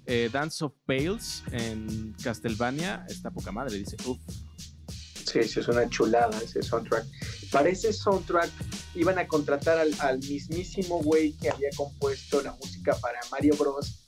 eh, 0.07 0.29
Dance 0.33 0.65
of 0.65 0.73
Pales 0.87 1.43
en 1.53 2.15
Castlevania 2.23 3.05
está 3.09 3.31
poca 3.31 3.53
madre. 3.53 3.77
Dice, 3.79 3.97
uff, 4.07 4.19
Sí, 5.27 5.43
sí, 5.45 5.61
es 5.61 5.69
una 5.69 5.89
chulada 5.89 6.39
ese 6.39 6.63
soundtrack. 6.63 7.07
Para 7.51 7.69
ese 7.71 7.93
soundtrack 7.93 8.51
iban 8.95 9.19
a 9.19 9.27
contratar 9.27 9.79
al, 9.79 9.93
al 10.01 10.19
mismísimo 10.19 11.03
güey 11.03 11.33
que 11.33 11.51
había 11.51 11.71
compuesto 11.77 12.43
la 12.43 12.53
música 12.53 12.95
para 13.01 13.19
Mario 13.33 13.57
Bros. 13.57 14.04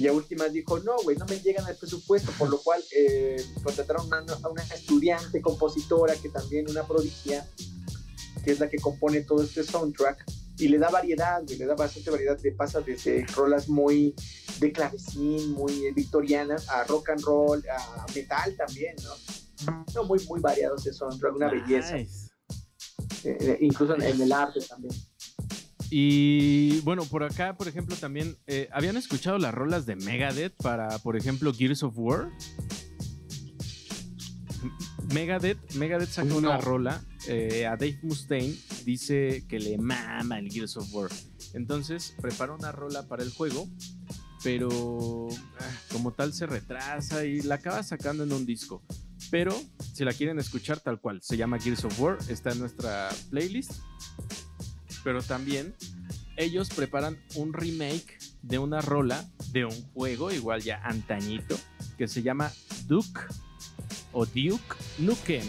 Y 0.00 0.08
a 0.08 0.12
últimas 0.14 0.50
dijo, 0.52 0.78
no, 0.80 0.96
güey, 1.02 1.16
no 1.18 1.26
me 1.26 1.38
llegan 1.40 1.66
al 1.66 1.76
presupuesto, 1.76 2.32
por 2.38 2.48
lo 2.48 2.58
cual 2.62 2.82
eh, 2.96 3.36
contrataron 3.62 4.06
una- 4.06 4.24
a 4.42 4.48
una 4.48 4.62
estudiante 4.62 5.42
compositora 5.42 6.14
que 6.16 6.30
también 6.30 6.70
una 6.70 6.86
prodigia, 6.86 7.46
que 8.42 8.52
es 8.52 8.58
la 8.60 8.70
que 8.70 8.78
compone 8.78 9.20
todo 9.20 9.42
este 9.42 9.62
soundtrack, 9.62 10.24
y 10.56 10.68
le 10.68 10.78
da 10.78 10.88
variedad, 10.88 11.42
güey, 11.44 11.58
le 11.58 11.66
da 11.66 11.74
bastante 11.74 12.10
variedad, 12.10 12.38
de 12.38 12.52
pasa 12.52 12.80
desde 12.80 13.26
rolas 13.36 13.68
muy 13.68 14.14
de 14.58 14.72
clavecín, 14.72 15.52
muy 15.52 15.84
eh, 15.86 15.92
victorianas, 15.94 16.68
a 16.70 16.84
rock 16.84 17.10
and 17.10 17.20
roll, 17.22 17.62
a 17.70 18.06
metal 18.14 18.56
también, 18.56 18.96
¿no? 19.04 19.84
No, 19.94 20.04
muy, 20.04 20.18
muy 20.26 20.40
variados 20.40 20.86
ese 20.86 20.96
soundtrack, 20.96 21.36
una 21.36 21.50
belleza, 21.50 21.96
nice. 21.96 22.28
eh, 23.24 23.36
eh, 23.40 23.58
incluso 23.60 23.94
en, 23.94 24.02
en 24.02 24.20
el 24.22 24.32
arte 24.32 24.60
también. 24.60 24.94
Y 25.90 26.80
bueno, 26.82 27.04
por 27.04 27.24
acá, 27.24 27.56
por 27.56 27.66
ejemplo, 27.66 27.96
también 27.96 28.36
eh, 28.46 28.68
habían 28.72 28.96
escuchado 28.96 29.38
las 29.38 29.52
rolas 29.52 29.86
de 29.86 29.96
Megadeth 29.96 30.54
para, 30.54 30.98
por 31.00 31.16
ejemplo, 31.16 31.52
Gears 31.52 31.82
of 31.82 31.94
War. 31.96 32.30
Megadeth, 35.12 35.58
Megadeth 35.74 36.10
sacó 36.10 36.36
una 36.36 36.58
rola 36.58 37.02
eh, 37.26 37.66
a 37.66 37.70
Dave 37.70 37.98
Mustaine, 38.02 38.56
dice 38.84 39.44
que 39.48 39.58
le 39.58 39.76
mama 39.78 40.38
el 40.38 40.50
Gears 40.50 40.76
of 40.76 40.94
War. 40.94 41.10
Entonces 41.54 42.14
preparó 42.20 42.54
una 42.54 42.70
rola 42.70 43.08
para 43.08 43.24
el 43.24 43.30
juego, 43.30 43.68
pero 44.44 45.28
ah, 45.58 45.72
como 45.90 46.12
tal 46.12 46.32
se 46.32 46.46
retrasa 46.46 47.24
y 47.24 47.40
la 47.42 47.56
acaba 47.56 47.82
sacando 47.82 48.22
en 48.22 48.32
un 48.32 48.46
disco. 48.46 48.84
Pero 49.32 49.60
si 49.92 50.04
la 50.04 50.12
quieren 50.12 50.38
escuchar 50.38 50.78
tal 50.78 51.00
cual, 51.00 51.20
se 51.22 51.36
llama 51.36 51.58
Gears 51.58 51.84
of 51.84 52.00
War, 52.00 52.18
está 52.28 52.52
en 52.52 52.60
nuestra 52.60 53.10
playlist. 53.30 53.72
Pero 55.02 55.22
también 55.22 55.74
ellos 56.36 56.68
preparan 56.70 57.18
un 57.34 57.52
remake 57.52 58.18
de 58.42 58.58
una 58.58 58.80
rola 58.80 59.24
de 59.52 59.64
un 59.64 59.82
juego, 59.92 60.30
igual 60.30 60.62
ya 60.62 60.80
antañito, 60.82 61.56
que 61.98 62.08
se 62.08 62.22
llama 62.22 62.50
Duke 62.86 63.20
o 64.12 64.26
Duke 64.26 64.76
Nukem. 64.98 65.44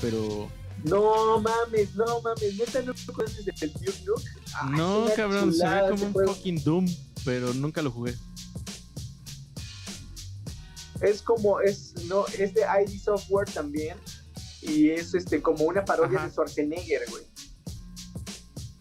Pero 0.00 0.50
No 0.84 1.40
mames, 1.40 1.94
no 1.94 2.20
mames, 2.22 2.56
neta 2.56 2.82
no 2.82 2.94
conoces 3.12 3.46
el 3.62 3.72
Duke 3.72 4.02
Nuke. 4.06 4.24
Ay, 4.54 4.70
no, 4.76 5.06
cabrón, 5.14 5.52
se 5.52 5.58
chulada 5.58 5.90
ve 5.90 5.94
ese 5.94 6.04
como 6.04 6.18
un 6.18 6.26
fucking 6.26 6.64
Doom, 6.64 6.86
pero 7.24 7.54
nunca 7.54 7.82
lo 7.82 7.90
jugué. 7.90 8.14
Es 11.00 11.22
como, 11.22 11.60
es, 11.60 11.94
no, 12.06 12.26
es 12.26 12.54
de 12.54 12.62
ID 12.62 13.00
Software 13.00 13.48
también. 13.50 13.96
Y 14.62 14.90
es 14.90 15.14
este 15.14 15.40
como 15.40 15.64
una 15.64 15.84
parodia 15.84 16.18
Ajá. 16.18 16.26
de 16.26 16.32
Schwarzenegger, 16.32 17.08
güey. 17.08 17.24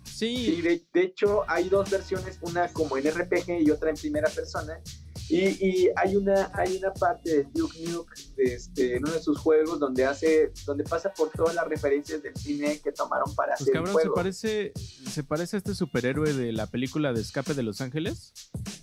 Sí, 0.03 0.35
Sí, 0.55 0.61
de, 0.61 0.85
de 0.93 1.01
hecho 1.01 1.49
hay 1.49 1.69
dos 1.69 1.89
versiones, 1.89 2.39
una 2.41 2.67
como 2.73 2.97
en 2.97 3.09
RPG 3.09 3.61
y 3.61 3.71
otra 3.71 3.89
en 3.89 3.95
primera 3.95 4.29
persona. 4.29 4.81
Y, 5.29 5.45
y 5.63 5.89
hay 5.95 6.15
una 6.15 6.49
hay 6.55 6.77
una 6.77 6.91
parte 6.91 7.29
de 7.29 7.43
Duke 7.53 7.79
Nuke 7.87 8.15
de 8.35 8.55
este, 8.55 8.95
en 8.95 9.03
uno 9.03 9.13
de 9.13 9.21
sus 9.21 9.37
juegos 9.37 9.79
donde 9.79 10.03
hace 10.05 10.51
donde 10.65 10.83
pasa 10.83 11.13
por 11.13 11.29
todas 11.29 11.53
las 11.53 11.67
referencias 11.67 12.23
del 12.23 12.35
cine 12.35 12.79
que 12.83 12.91
tomaron 12.91 13.35
para 13.35 13.53
Pues 13.55 13.61
hacer 13.61 13.67
el 13.67 13.73
cabrón, 13.75 13.93
se 14.01 14.01
juego. 14.01 14.15
parece, 14.15 14.71
se 14.75 15.23
parece 15.23 15.57
a 15.57 15.59
este 15.59 15.75
superhéroe 15.75 16.33
de 16.33 16.51
la 16.51 16.65
película 16.65 17.13
de 17.13 17.21
Escape 17.21 17.53
de 17.53 17.61
Los 17.61 17.79
Ángeles, 17.79 18.33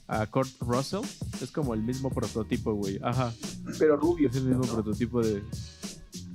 a 0.07 0.25
Kurt 0.31 0.51
Russell. 0.61 1.03
Es 1.43 1.51
como 1.51 1.75
el 1.75 1.83
mismo 1.83 2.11
prototipo, 2.11 2.75
güey. 2.75 3.01
Ajá, 3.03 3.35
pero 3.79 3.97
rubio. 3.97 4.29
es 4.31 4.37
el 4.37 4.45
mismo 4.45 4.65
¿no? 4.67 4.73
prototipo 4.73 5.23
de, 5.23 5.43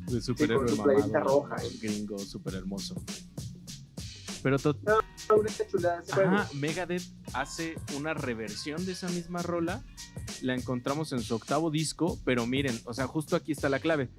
de 0.08 0.22
superhéroe 0.22 0.68
su 0.68 0.75
mamado, 0.75 1.20
roja, 1.22 1.56
eh. 1.63 1.70
gringo, 1.82 2.20
súper 2.20 2.56
hermoso. 2.56 2.96
Pero 4.43 4.57
to- 4.60 4.77
Una 5.29 5.50
chulada. 5.69 6.03
Ajá, 6.12 6.50
Megadeth 6.53 7.03
hace 7.33 7.75
una 7.95 8.13
reversión 8.13 8.86
de 8.86 8.93
esa 8.93 9.07
misma 9.10 9.41
rola. 9.41 9.83
La 10.41 10.55
encontramos 10.55 11.12
en 11.13 11.21
su 11.21 11.36
octavo 11.36 11.69
disco, 11.69 12.19
pero 12.25 12.45
miren, 12.48 12.79
o 12.86 12.93
sea, 12.93 13.07
justo 13.07 13.36
aquí 13.36 13.51
está 13.51 13.69
la 13.69 13.79
clave. 13.79 14.10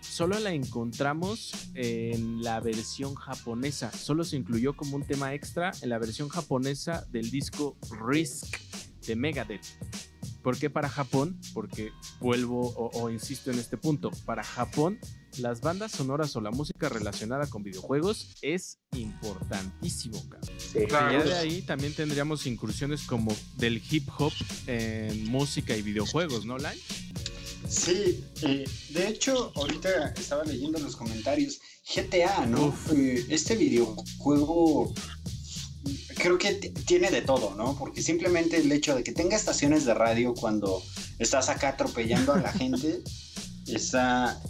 Solo 0.00 0.38
la 0.38 0.52
encontramos 0.52 1.70
en 1.74 2.42
la 2.42 2.60
versión 2.60 3.14
japonesa. 3.16 3.90
Solo 3.92 4.24
se 4.24 4.36
incluyó 4.36 4.74
como 4.76 4.96
un 4.96 5.04
tema 5.06 5.34
extra 5.34 5.72
en 5.82 5.88
la 5.90 5.98
versión 5.98 6.28
japonesa 6.28 7.04
del 7.10 7.30
disco 7.30 7.76
Risk 8.08 8.56
de 9.06 9.16
Megadeth. 9.16 9.66
¿Por 10.46 10.56
qué 10.56 10.70
para 10.70 10.88
Japón? 10.88 11.40
Porque 11.52 11.90
vuelvo 12.20 12.68
o, 12.68 13.02
o 13.02 13.10
insisto 13.10 13.50
en 13.50 13.58
este 13.58 13.76
punto. 13.76 14.12
Para 14.24 14.44
Japón, 14.44 14.96
las 15.38 15.60
bandas 15.60 15.90
sonoras 15.90 16.36
o 16.36 16.40
la 16.40 16.52
música 16.52 16.88
relacionada 16.88 17.48
con 17.48 17.64
videojuegos 17.64 18.36
es 18.42 18.78
importantísimo. 18.96 20.24
Sí. 20.58 20.86
Claro. 20.86 21.10
Y 21.10 21.18
ya 21.18 21.24
de 21.24 21.34
ahí 21.34 21.62
también 21.62 21.94
tendríamos 21.94 22.46
incursiones 22.46 23.02
como 23.02 23.34
del 23.56 23.82
hip 23.90 24.08
hop 24.18 24.32
en 24.68 25.24
música 25.24 25.76
y 25.76 25.82
videojuegos, 25.82 26.46
¿no, 26.46 26.58
Lai? 26.58 26.80
Sí, 27.68 28.24
eh, 28.42 28.70
de 28.90 29.08
hecho, 29.08 29.50
ahorita 29.56 30.10
estaba 30.10 30.44
leyendo 30.44 30.78
los 30.78 30.94
comentarios. 30.94 31.58
GTA, 31.92 32.46
¿no? 32.46 32.72
Eh, 32.92 33.26
este 33.30 33.56
videojuego 33.56 34.92
creo 36.16 36.38
que 36.38 36.54
tiene 36.86 37.10
de 37.10 37.22
todo, 37.22 37.54
¿no? 37.54 37.76
Porque 37.78 38.02
simplemente 38.02 38.56
el 38.56 38.72
hecho 38.72 38.94
de 38.94 39.04
que 39.04 39.12
tenga 39.12 39.36
estaciones 39.36 39.84
de 39.84 39.94
radio 39.94 40.34
cuando 40.34 40.82
estás 41.18 41.48
acá 41.48 41.70
atropellando 41.70 42.32
a 42.32 42.38
la 42.38 42.52
gente 42.60 43.02
está, 43.66 44.40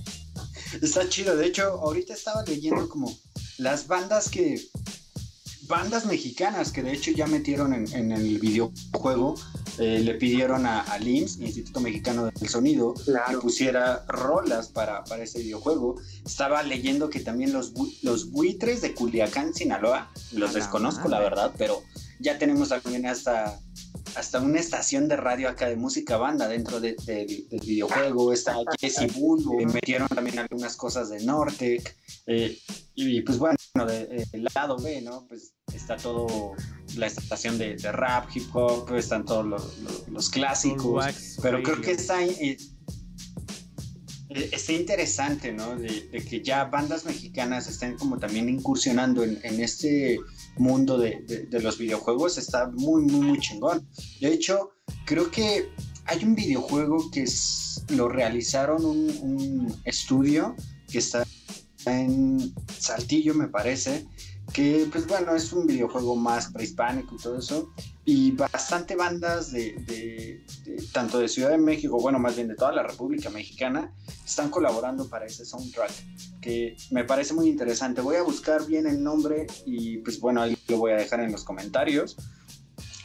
está 0.80 1.08
chido. 1.08 1.36
De 1.36 1.46
hecho, 1.46 1.64
ahorita 1.80 2.14
estaba 2.14 2.42
leyendo 2.44 2.88
como 2.88 3.14
las 3.58 3.86
bandas 3.86 4.28
que. 4.28 4.60
Bandas 5.68 6.06
mexicanas 6.06 6.70
que 6.70 6.80
de 6.80 6.92
hecho 6.92 7.10
ya 7.10 7.26
metieron 7.26 7.74
en, 7.74 7.92
en 7.92 8.12
el 8.12 8.38
videojuego, 8.38 9.34
eh, 9.78 10.00
le 10.00 10.14
pidieron 10.14 10.64
a, 10.66 10.80
a 10.82 10.98
LIMS, 10.98 11.38
Instituto 11.40 11.80
Mexicano 11.80 12.26
del 12.30 12.48
Sonido, 12.48 12.94
que 12.94 13.38
pusiera 13.38 14.04
rolas 14.08 14.68
para, 14.68 15.04
para 15.04 15.24
ese 15.24 15.40
videojuego. 15.40 15.96
Estaba 16.24 16.62
leyendo 16.62 17.10
que 17.10 17.20
también 17.20 17.52
los, 17.52 17.74
bu- 17.74 17.94
los 18.02 18.30
buitres 18.30 18.80
de 18.80 18.94
Culiacán, 18.94 19.52
Sinaloa, 19.54 20.10
los 20.32 20.54
desconozco 20.54 21.08
la 21.08 21.18
verdad, 21.20 21.52
pero 21.58 21.82
ya 22.20 22.38
tenemos 22.38 22.70
también 22.70 23.04
hasta, 23.06 23.60
hasta 24.14 24.40
una 24.40 24.58
estación 24.60 25.08
de 25.08 25.16
radio 25.16 25.48
acá 25.50 25.68
de 25.68 25.76
música 25.76 26.16
banda 26.16 26.48
dentro 26.48 26.80
de- 26.80 26.96
del- 27.04 27.46
del 27.48 27.60
videojuego. 27.60 28.32
Está 28.32 28.54
Jesse 28.80 29.12
Bulbo, 29.14 29.60
y 29.60 29.66
metieron 29.66 30.08
también 30.08 30.38
algunas 30.38 30.74
cosas 30.76 31.10
de 31.10 31.22
Nortec. 31.22 31.94
eh, 32.26 32.58
y 32.94 33.20
pues 33.20 33.36
bueno, 33.38 33.56
de- 33.84 34.24
del 34.32 34.48
lado 34.54 34.78
B, 34.78 35.02
¿no? 35.02 35.26
Pues 35.28 35.52
está 35.74 35.96
todo 35.98 36.54
la 36.96 37.08
estación 37.08 37.58
de, 37.58 37.76
de 37.76 37.92
rap, 37.92 38.28
hip 38.34 38.48
hop, 38.54 38.94
están 38.94 39.24
todos 39.26 39.44
los, 39.44 39.78
los- 39.80 40.08
los 40.08 40.30
clásicos. 40.30 40.84
Wax 40.86 41.36
Pero 41.42 41.62
creo 41.62 41.80
que 41.82 41.90
está, 41.90 42.24
eh, 42.24 42.56
eh, 44.30 44.48
está 44.52 44.72
interesante, 44.72 45.52
¿no? 45.52 45.76
De, 45.76 46.08
de 46.08 46.24
que 46.24 46.42
ya 46.42 46.64
bandas 46.64 47.04
mexicanas 47.04 47.68
estén 47.68 47.96
como 47.96 48.18
también 48.18 48.48
incursionando 48.48 49.22
en, 49.22 49.38
en 49.42 49.60
este 49.60 50.18
mundo 50.56 50.98
de, 50.98 51.20
de- 51.26 51.46
de 51.46 51.60
los 51.60 51.78
videojuegos. 51.78 52.38
Está 52.38 52.68
muy, 52.68 53.02
muy, 53.02 53.26
muy 53.26 53.38
chingón. 53.40 53.86
De 54.20 54.32
hecho, 54.32 54.70
creo 55.04 55.30
que 55.30 55.68
hay 56.06 56.24
un 56.24 56.34
videojuego 56.34 57.10
que 57.10 57.22
es- 57.22 57.84
lo 57.88 58.08
realizaron 58.08 58.84
un, 58.84 59.10
un 59.20 59.80
estudio 59.84 60.56
que 60.90 60.98
está 60.98 61.24
en 61.92 62.54
Saltillo, 62.78 63.34
me 63.34 63.48
parece. 63.48 64.06
Que, 64.52 64.88
pues 64.92 65.06
bueno, 65.06 65.34
es 65.34 65.52
un 65.52 65.66
videojuego 65.66 66.14
más 66.14 66.52
prehispánico 66.52 67.16
y 67.16 67.18
todo 67.18 67.38
eso 67.38 67.72
y 68.08 68.30
bastante 68.30 68.94
bandas 68.94 69.50
de, 69.50 70.40
tanto 70.92 71.18
de 71.18 71.28
Ciudad 71.28 71.50
de 71.50 71.58
México, 71.58 71.98
bueno, 72.00 72.20
más 72.20 72.36
bien 72.36 72.46
de 72.46 72.54
toda 72.54 72.70
la 72.70 72.84
República 72.84 73.30
Mexicana, 73.30 73.92
están 74.24 74.48
colaborando 74.48 75.08
para 75.08 75.26
ese 75.26 75.44
soundtrack, 75.44 75.90
que 76.40 76.76
me 76.92 77.02
parece 77.02 77.34
muy 77.34 77.48
interesante. 77.48 78.00
Voy 78.00 78.14
a 78.14 78.22
buscar 78.22 78.64
bien 78.64 78.86
el 78.86 79.02
nombre 79.02 79.48
y 79.66 79.98
pues 79.98 80.20
bueno, 80.20 80.40
ahí 80.40 80.56
lo 80.68 80.78
voy 80.78 80.92
a 80.92 80.96
dejar 80.96 81.18
en 81.18 81.32
los 81.32 81.42
comentarios, 81.42 82.16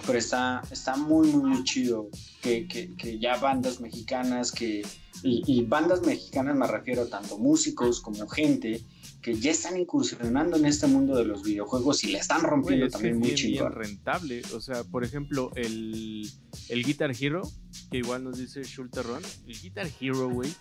pero 0.06 0.18
está, 0.18 0.62
está 0.72 0.96
muy, 0.98 1.28
muy, 1.30 1.50
muy 1.52 1.64
chido 1.64 2.08
que, 2.42 2.68
que- 2.68 2.96
que 2.96 3.20
ya 3.20 3.38
bandas 3.38 3.80
mexicanas 3.82 4.52
que... 4.52 4.86
Y, 5.24 5.44
y 5.46 5.64
bandas 5.66 6.02
mexicanas 6.02 6.56
me 6.56 6.66
refiero 6.66 7.08
tanto 7.08 7.38
músicos 7.38 8.02
como 8.02 8.28
gente 8.28 8.82
que 9.22 9.36
ya 9.36 9.52
están 9.52 9.78
incursionando 9.78 10.58
en 10.58 10.66
este 10.66 10.88
mundo 10.88 11.16
de 11.16 11.26
los 11.26 11.44
videojuegos 11.44 12.04
y 12.04 12.08
le 12.12 12.18
están 12.18 12.42
rompiendo 12.42 12.88
es 12.88 12.94
también 12.94 13.16
es 13.16 13.20
muy 13.20 13.36
chingón. 13.36 13.72
rentable. 13.74 14.42
O 14.56 14.60
sea, 14.60 14.84
por 14.84 15.04
ejemplo, 15.04 15.52
el, 15.56 16.28
el 16.70 16.84
Guitar 16.84 17.12
Hero, 17.20 17.44
que 17.92 17.98
igual 18.00 18.24
nos 18.24 18.40
dice 18.40 18.64
Schulterron, 18.64 19.22
el 19.46 19.62
Guitar 19.62 19.88
Hero, 20.00 20.28
güey, 20.32 20.52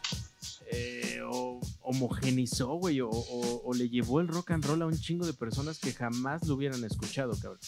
eh, 0.73 1.21
o- 1.27 1.61
homogenizó, 1.81 2.75
güey, 2.75 3.01
o, 3.01 3.09
o- 3.09 3.63
o 3.65 3.73
le 3.75 3.89
llevó 3.89 4.21
el 4.21 4.29
rock 4.29 4.51
and 4.51 4.65
roll 4.67 4.83
a 4.83 4.87
un 4.87 4.99
chingo 4.99 5.25
de 5.25 5.33
personas 5.33 5.79
que 5.79 5.93
jamás 5.95 6.47
lo 6.47 6.55
hubieran 6.57 6.85
escuchado, 6.85 7.33
cabrón. 7.41 7.61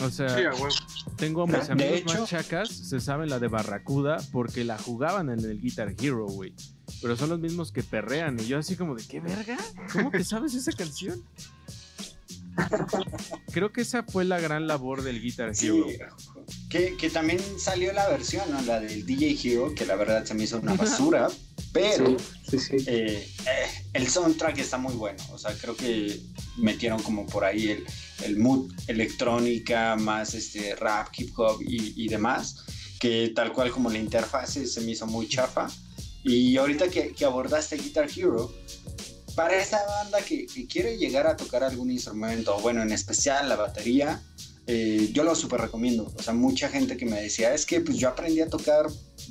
O 0.00 0.10
sea, 0.10 0.28
Sí, 0.28 0.42
tengo 1.16 1.44
a 1.44 1.46
mis 1.46 1.70
amigos 1.70 2.00
hecho- 2.00 2.18
más 2.20 2.28
chacas, 2.28 2.68
se 2.68 3.00
saben 3.00 3.30
la 3.30 3.38
de 3.38 3.48
Barracuda, 3.48 4.18
porque 4.30 4.62
la 4.64 4.76
jugaban 4.78 5.30
en 5.30 5.40
el 5.40 5.60
Guitar 5.60 5.94
Hero, 5.98 6.26
güey. 6.26 6.52
Pero 7.00 7.16
son 7.16 7.30
los 7.30 7.40
mismos 7.40 7.72
que 7.72 7.82
perrean. 7.82 8.38
Y 8.38 8.46
yo 8.46 8.58
así 8.58 8.76
como 8.76 8.94
de, 8.94 9.02
¿qué 9.06 9.20
verga? 9.20 9.56
¿Cómo 9.92 10.10
te 10.10 10.22
sabes 10.24 10.54
esa 10.54 10.72
canción? 10.72 11.22
Creo 13.52 13.72
que 13.72 13.82
esa 13.82 14.02
fue 14.02 14.24
la 14.24 14.40
gran 14.40 14.66
labor 14.66 15.02
del 15.02 15.20
Guitar 15.20 15.54
Sí, 15.54 15.66
Hero. 15.68 15.86
Que, 16.68 16.96
que 16.96 17.10
también 17.10 17.40
salió 17.58 17.92
la 17.92 18.08
versión, 18.08 18.50
¿no? 18.50 18.60
la 18.62 18.80
del 18.80 19.04
DJ 19.06 19.38
Hero, 19.42 19.74
que 19.74 19.86
la 19.86 19.96
verdad 19.96 20.24
se 20.24 20.34
me 20.34 20.44
hizo 20.44 20.58
una 20.58 20.74
basura, 20.74 21.28
pero 21.72 22.16
Sí, 22.18 22.58
sí, 22.58 22.78
sí. 22.78 22.84
eh, 22.86 23.28
eh, 23.46 23.66
el 23.92 24.08
soundtrack 24.08 24.58
está 24.58 24.78
muy 24.78 24.94
bueno. 24.94 25.22
O 25.32 25.38
sea, 25.38 25.52
creo 25.60 25.76
que 25.76 26.20
metieron 26.56 27.02
como 27.02 27.26
por 27.26 27.44
ahí 27.44 27.68
el, 27.70 27.84
el 28.24 28.38
mood 28.38 28.72
electrónica, 28.88 29.96
más 29.96 30.34
este 30.34 30.74
rap, 30.76 31.08
hip 31.16 31.38
hop 31.38 31.60
y, 31.62 31.92
y 32.04 32.08
demás, 32.08 32.64
que 32.98 33.32
tal 33.34 33.52
cual 33.52 33.70
como 33.70 33.90
la 33.90 33.98
interfase 33.98 34.66
se 34.66 34.80
me 34.80 34.92
hizo 34.92 35.06
muy 35.06 35.28
chafa. 35.28 35.68
Y 36.24 36.56
ahorita 36.56 36.88
que, 36.88 37.12
que 37.12 37.24
abordaste 37.24 37.76
Guitar 37.76 38.08
Hero, 38.14 38.52
para 39.36 39.56
esa 39.60 39.84
banda 39.86 40.20
que, 40.22 40.46
que 40.46 40.66
quiere 40.66 40.96
llegar 40.96 41.26
a 41.26 41.36
tocar 41.36 41.62
algún 41.62 41.90
instrumento, 41.90 42.58
bueno, 42.60 42.82
en 42.82 42.90
especial 42.90 43.48
la 43.48 43.56
batería, 43.56 44.22
eh, 44.66 45.10
yo 45.12 45.22
lo 45.22 45.34
súper 45.34 45.60
recomiendo. 45.60 46.12
O 46.16 46.22
sea, 46.22 46.34
mucha 46.34 46.68
gente 46.68 46.96
que 46.96 47.06
me 47.06 47.20
decía, 47.20 47.54
es 47.54 47.66
que 47.66 47.80
pues 47.80 47.98
yo 47.98 48.08
aprendí 48.08 48.40
a 48.40 48.48
tocar 48.48 48.86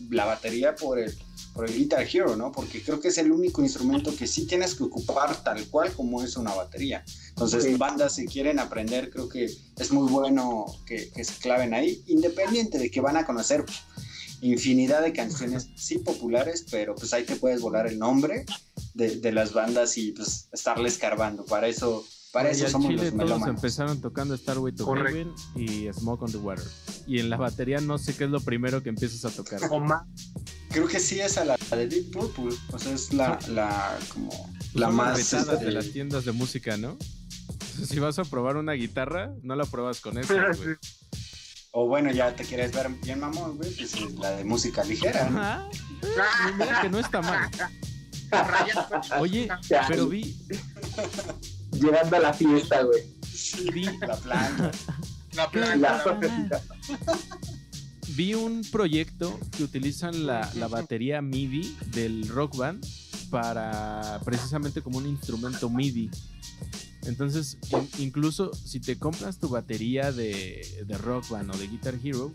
la 0.09 0.25
batería 0.25 0.75
por 0.75 0.97
el, 0.99 1.13
por 1.53 1.69
el 1.69 1.75
Guitar 1.75 2.07
Hero, 2.11 2.35
¿no? 2.35 2.51
Porque 2.51 2.81
creo 2.81 2.99
que 2.99 3.09
es 3.09 3.17
el 3.17 3.31
único 3.31 3.61
instrumento 3.61 4.15
que 4.15 4.27
sí 4.27 4.45
tienes 4.45 4.75
que 4.75 4.83
ocupar 4.83 5.43
tal 5.43 5.65
cual 5.67 5.91
como 5.93 6.23
es 6.23 6.37
una 6.37 6.53
batería. 6.53 7.03
Entonces, 7.29 7.77
bandas 7.77 8.15
si 8.15 8.25
quieren 8.25 8.59
aprender, 8.59 9.09
creo 9.09 9.27
que 9.27 9.45
es 9.45 9.91
muy 9.91 10.09
bueno 10.09 10.65
que, 10.85 11.09
que 11.09 11.23
se 11.23 11.33
claven 11.39 11.73
ahí, 11.73 12.01
independiente 12.07 12.77
de 12.77 12.89
que 12.89 13.01
van 13.01 13.17
a 13.17 13.25
conocer 13.25 13.65
infinidad 14.41 15.01
de 15.01 15.13
canciones 15.13 15.69
sí 15.75 15.97
populares, 15.97 16.65
pero 16.71 16.95
pues 16.95 17.13
ahí 17.13 17.23
te 17.23 17.35
puedes 17.35 17.61
volar 17.61 17.87
el 17.87 17.99
nombre 17.99 18.45
de, 18.93 19.17
de 19.17 19.31
las 19.31 19.53
bandas 19.53 19.97
y 19.97 20.11
pues 20.11 20.47
estarle 20.53 20.87
escarbando. 20.87 21.45
Para 21.45 21.67
eso, 21.67 22.05
para 22.35 22.49
Y 22.49 22.51
eso 22.51 22.65
al 22.65 22.71
somos 22.73 22.89
Chile 22.89 23.03
los 23.03 23.11
todos 23.11 23.23
melómanos. 23.23 23.55
empezaron 23.55 24.01
tocando 24.01 24.35
Starway 24.35 24.73
to. 24.73 24.93
Heaven 24.93 25.33
y 25.55 25.87
Smoke 25.93 26.23
on 26.23 26.31
the 26.33 26.37
Water. 26.37 26.65
Y 27.07 27.19
en 27.19 27.29
la 27.29 27.37
batería 27.37 27.79
no 27.79 27.97
sé 27.97 28.13
qué 28.13 28.25
es 28.25 28.29
lo 28.29 28.41
primero 28.41 28.83
que 28.83 28.89
empiezas 28.89 29.23
a 29.23 29.33
tocar. 29.33 29.61
Creo 30.69 30.85
que 30.85 30.99
sí 30.99 31.21
es 31.21 31.37
a 31.37 31.45
la, 31.45 31.57
la 31.71 31.77
de 31.77 31.87
Deep 31.87 32.11
Purple, 32.11 32.53
o 32.73 32.77
sea, 32.77 32.93
es 32.93 33.13
la, 33.13 33.39
la 33.47 33.97
como 34.13 34.51
la 34.73 34.89
más 34.89 35.17
este, 35.17 35.55
de 35.55 35.71
las 35.71 35.93
tiendas 35.93 36.25
de 36.25 36.33
música, 36.33 36.75
¿no? 36.75 36.97
Si 37.87 37.99
vas 37.99 38.19
a 38.19 38.25
probar 38.25 38.57
una 38.57 38.73
guitarra, 38.73 39.33
no 39.41 39.55
la 39.55 39.63
pruebas 39.63 40.01
con 40.01 40.17
esa, 40.17 40.33
güey. 40.57 40.75
O 41.71 41.87
bueno, 41.87 42.11
ya 42.11 42.35
te 42.35 42.43
quieres 42.43 42.73
ver 42.73 42.89
bien 43.01 43.21
mamón, 43.21 43.55
güey, 43.55 43.71
pues 43.71 43.93
es 43.93 44.11
la 44.15 44.31
de 44.31 44.43
música 44.43 44.83
ligera. 44.83 45.29
¿no? 45.29 45.39
Ajá. 45.39 45.69
Mira 46.57 46.81
que 46.81 46.89
no 46.89 46.99
está 46.99 47.21
mal. 47.21 47.49
Oye, 49.19 49.47
pero 49.87 50.07
vi, 50.07 50.35
Llegando 51.79 52.15
a 52.15 52.19
la 52.19 52.33
fiesta, 52.33 52.83
güey. 52.83 53.01
Sí, 53.33 53.69
vi, 53.71 53.83
la 53.85 54.15
planta. 54.17 54.71
La 55.33 55.49
planta. 55.51 55.75
La 55.75 55.97
la- 55.97 56.03
sorpresita. 56.03 56.61
vi 58.15 58.33
un 58.33 58.61
proyecto 58.71 59.37
que 59.57 59.63
utilizan 59.63 60.25
la, 60.25 60.49
la 60.55 60.67
batería 60.67 61.21
MIDI 61.21 61.75
del 61.87 62.27
Rock 62.27 62.55
Band 62.57 62.85
para 63.29 64.21
precisamente 64.23 64.81
como 64.81 64.97
un 64.99 65.07
instrumento 65.07 65.69
MIDI. 65.69 66.09
Entonces, 67.03 67.57
in- 67.71 67.89
incluso 68.05 68.53
si 68.53 68.79
te 68.79 68.97
compras 68.97 69.37
tu 69.39 69.49
batería 69.49 70.11
de, 70.11 70.83
de 70.87 70.97
Rock 70.97 71.29
Band 71.29 71.53
o 71.53 71.57
de 71.57 71.67
Guitar 71.67 71.95
Hero, 72.03 72.33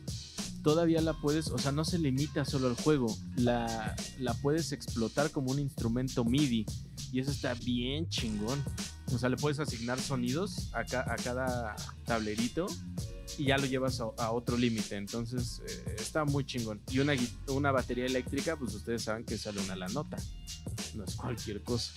todavía 0.62 1.00
la 1.00 1.14
puedes, 1.14 1.48
o 1.48 1.58
sea, 1.58 1.72
no 1.72 1.84
se 1.84 1.98
limita 1.98 2.44
solo 2.44 2.68
al 2.68 2.74
juego, 2.76 3.16
la, 3.36 3.96
la 4.18 4.34
puedes 4.34 4.72
explotar 4.72 5.30
como 5.30 5.50
un 5.50 5.58
instrumento 5.58 6.24
MIDI. 6.24 6.66
Y 7.12 7.18
eso 7.20 7.30
está 7.32 7.54
bien 7.54 8.08
chingón. 8.08 8.62
O 9.12 9.18
sea, 9.18 9.28
le 9.28 9.36
puedes 9.36 9.58
asignar 9.58 10.00
sonidos 10.00 10.70
a, 10.72 10.84
ca- 10.84 11.04
a 11.08 11.16
cada 11.16 11.74
tablerito 12.04 12.66
y 13.38 13.46
ya 13.46 13.58
lo 13.58 13.66
llevas 13.66 14.00
a, 14.00 14.30
otro 14.32 14.56
límite. 14.56 14.96
Entonces, 14.96 15.60
eh, 15.66 15.96
está 15.98 16.24
muy 16.24 16.44
chingón. 16.44 16.80
Y 16.90 16.98
una, 16.98 17.72
batería 17.72 18.06
eléctrica, 18.06 18.56
pues 18.56 18.74
ustedes 18.74 19.02
saben 19.02 19.24
que 19.24 19.36
sale 19.38 19.60
una 19.60 19.76
la 19.76 19.88
nota. 19.88 20.16
No 20.94 21.04
es 21.04 21.14
cualquier 21.16 21.62
cosa. 21.62 21.92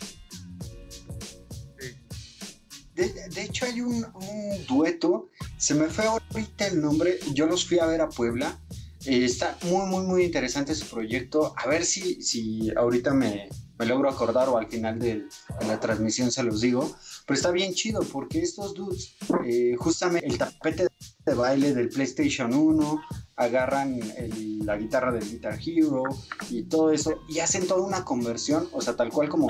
De, 2.96 3.44
hecho, 3.44 3.66
hay 3.66 3.82
un, 3.82 4.06
un 4.14 4.66
dueto 4.68 5.32
Se 5.58 5.74
me 5.74 5.88
fue 5.88 6.06
ahorita 6.06 6.68
el 6.68 6.80
nombre, 6.80 7.20
yo 7.34 7.48
los 7.48 7.66
fui 7.66 7.80
a 7.80 7.88
ver 7.88 8.02
a 8.02 8.10
Puebla. 8.10 8.60
Eh, 9.06 9.26
está 9.26 9.58
muy, 9.64 9.86
muy, 9.88 10.06
muy 10.06 10.24
interesante 10.24 10.76
su 10.76 10.86
proyecto. 10.86 11.54
A 11.58 11.68
ver 11.68 11.86
si, 11.86 12.22
si 12.22 12.72
ahorita 12.76 13.14
me, 13.14 13.50
me 13.80 13.86
logro 13.86 14.10
acordar 14.10 14.50
o 14.50 14.58
al 14.58 14.68
final 14.68 15.00
del- 15.00 15.28
de 15.60 15.66
la 15.68 15.80
transmisión 15.80 16.32
se 16.32 16.44
los 16.44 16.62
digo. 16.62 16.96
Pero 17.26 17.36
está 17.38 17.52
bien 17.52 17.74
chido 17.74 18.02
porque 18.02 18.42
estos 18.42 18.74
dudes, 18.74 19.16
eh, 19.46 19.76
justamente 19.78 20.28
el 20.28 20.38
tapete 20.38 20.88
de 21.26 21.34
baile 21.34 21.74
del 21.74 21.90
PlayStation 21.90 22.54
1, 22.54 23.02
agarran 23.36 24.00
el- 24.18 24.66
la 24.66 24.78
guitarra 24.78 25.12
del 25.12 25.28
Guitar 25.30 25.58
Hero 25.66 26.04
y 26.50 26.64
todo 26.64 26.92
eso 26.92 27.22
y 27.28 27.40
hacen 27.40 27.66
toda 27.68 27.82
una 27.82 28.04
conversión, 28.06 28.70
o 28.74 28.82
sea, 28.82 28.96
tal 28.96 29.10
cual 29.10 29.30
como 29.30 29.50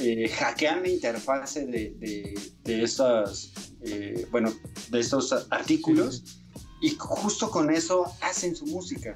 eh, 0.00 0.28
hackean 0.28 0.82
la 0.82 0.88
interfase 0.88 1.66
de, 1.66 1.90
de, 1.98 2.38
de 2.64 2.82
estas, 2.84 3.50
eh, 3.82 4.26
bueno, 4.30 4.52
de 4.90 5.00
estos 5.00 5.46
artículos 5.50 6.22
y 6.80 6.90
justo 6.96 7.50
con 7.50 7.70
eso 7.72 8.04
hacen 8.22 8.54
su 8.56 8.64
música. 8.66 9.14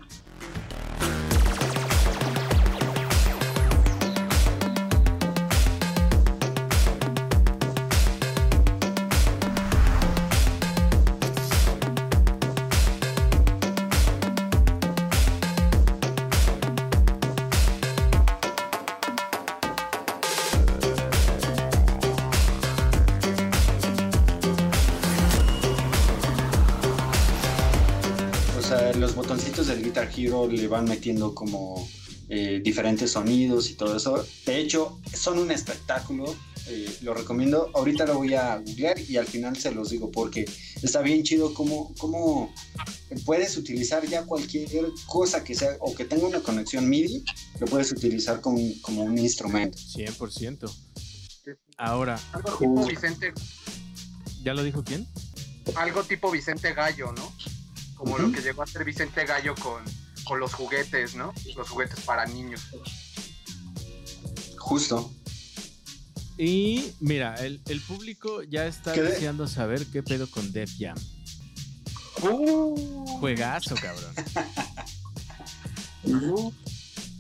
Los 28.99 29.15
botoncitos 29.15 29.67
del 29.67 29.83
Guitar 29.83 30.11
Hero 30.17 30.47
le 30.49 30.69
van 30.69 30.85
metiendo 30.85 31.35
como 31.35 31.89
eh, 32.29 32.61
diferentes 32.63 33.13
sonidos 33.13 33.71
y 33.71 33.75
todo 33.75 33.97
eso. 33.97 34.25
De 34.47 34.59
hecho, 34.59 35.01
son 35.15 35.39
un 35.39 35.51
espectáculo. 35.51 36.35
eh, 36.69 36.89
lo 37.03 37.13
recomiendo. 37.15 37.71
Ahorita 37.75 38.07
lo 38.07 38.19
voy 38.19 38.35
a 38.35 38.57
googlear 38.59 38.97
y 39.01 39.17
al 39.17 39.27
final 39.27 39.57
se 39.57 39.73
los 39.73 39.91
digo 39.91 40.11
porque 40.13 40.45
está 40.83 41.03
bien 41.03 41.25
chido 41.25 41.53
cómo, 41.55 41.93
cómo 41.99 42.55
puedes 43.25 43.57
utilizar 43.57 44.07
ya 44.07 44.25
cualquier 44.25 44.69
cosa 45.07 45.43
que 45.43 45.55
sea 45.57 45.77
o 45.81 45.93
que 45.95 46.05
tenga 46.05 46.27
una 46.27 46.41
conexión 46.41 46.89
MIDI, 46.89 47.25
lo 47.59 47.67
puedes 47.67 47.91
utilizar 47.91 48.41
como, 48.41 48.59
un- 48.59 48.79
como 48.81 49.03
un 49.03 49.19
instrumento. 49.19 49.77
100%. 49.79 50.71
Ahora, 51.77 52.21
Algo 52.33 52.57
tipo 52.59 52.87
Vicente, 52.87 53.33
¿ya 54.45 54.55
lo 54.55 54.63
dijo 54.63 54.85
quién? 54.85 55.07
algo 55.75 56.03
tipo 56.05 56.31
Vicente 56.31 56.73
Gallo, 56.75 57.13
¿no? 57.13 57.33
Como 58.03 58.19
lo 58.19 58.33
que 58.33 58.41
llegó 58.41 58.63
a 58.65 58.67
ser 58.67 58.85
Vicente 58.85 59.25
Gallo 59.25 59.55
con, 59.55 59.81
con 60.25 60.41
los 60.41 60.53
juguetes, 60.55 61.15
¿no? 61.15 61.33
Los 61.57 61.69
juguetes 61.71 62.01
para 62.01 62.27
niños. 62.27 62.61
Justo. 64.59 65.13
Y 66.37 66.93
mira, 66.99 67.37
el, 67.37 67.63
el 67.67 67.81
público 67.81 68.43
ya 68.43 68.67
está 68.67 68.93
¿Qué 68.93 69.03
de- 69.03 69.11
deseando 69.13 69.47
saber 69.47 69.87
qué 69.87 70.03
pedo 70.03 70.29
con 70.29 70.51
Def 70.53 70.73
Jam. 70.81 70.99
Uh, 72.23 73.07
Juegazo, 73.21 73.77
cabrón. 73.77 74.15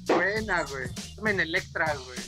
buena, 0.07 0.65
güey. 0.65 0.89
Carmen 1.15 1.39
Electra, 1.41 1.95
güey. 1.95 2.19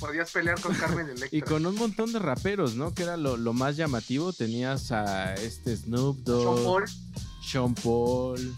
Podías 0.00 0.30
pelear 0.32 0.60
con 0.60 0.74
Carmen 0.74 1.06
Electra. 1.16 1.28
Y 1.38 1.42
con 1.42 1.64
un 1.66 1.76
montón 1.76 2.12
de 2.12 2.18
raperos, 2.18 2.74
¿no? 2.74 2.92
Que 2.92 3.04
era 3.04 3.16
lo, 3.16 3.36
lo 3.36 3.52
más 3.52 3.76
llamativo. 3.76 4.32
Tenías 4.32 4.90
a 4.90 5.34
este 5.34 5.76
Snoop 5.76 6.16
Sean 6.16 6.24
Dogg, 6.24 6.64
Paul. 6.64 6.84
Sean 7.44 7.74
Paul. 7.74 8.54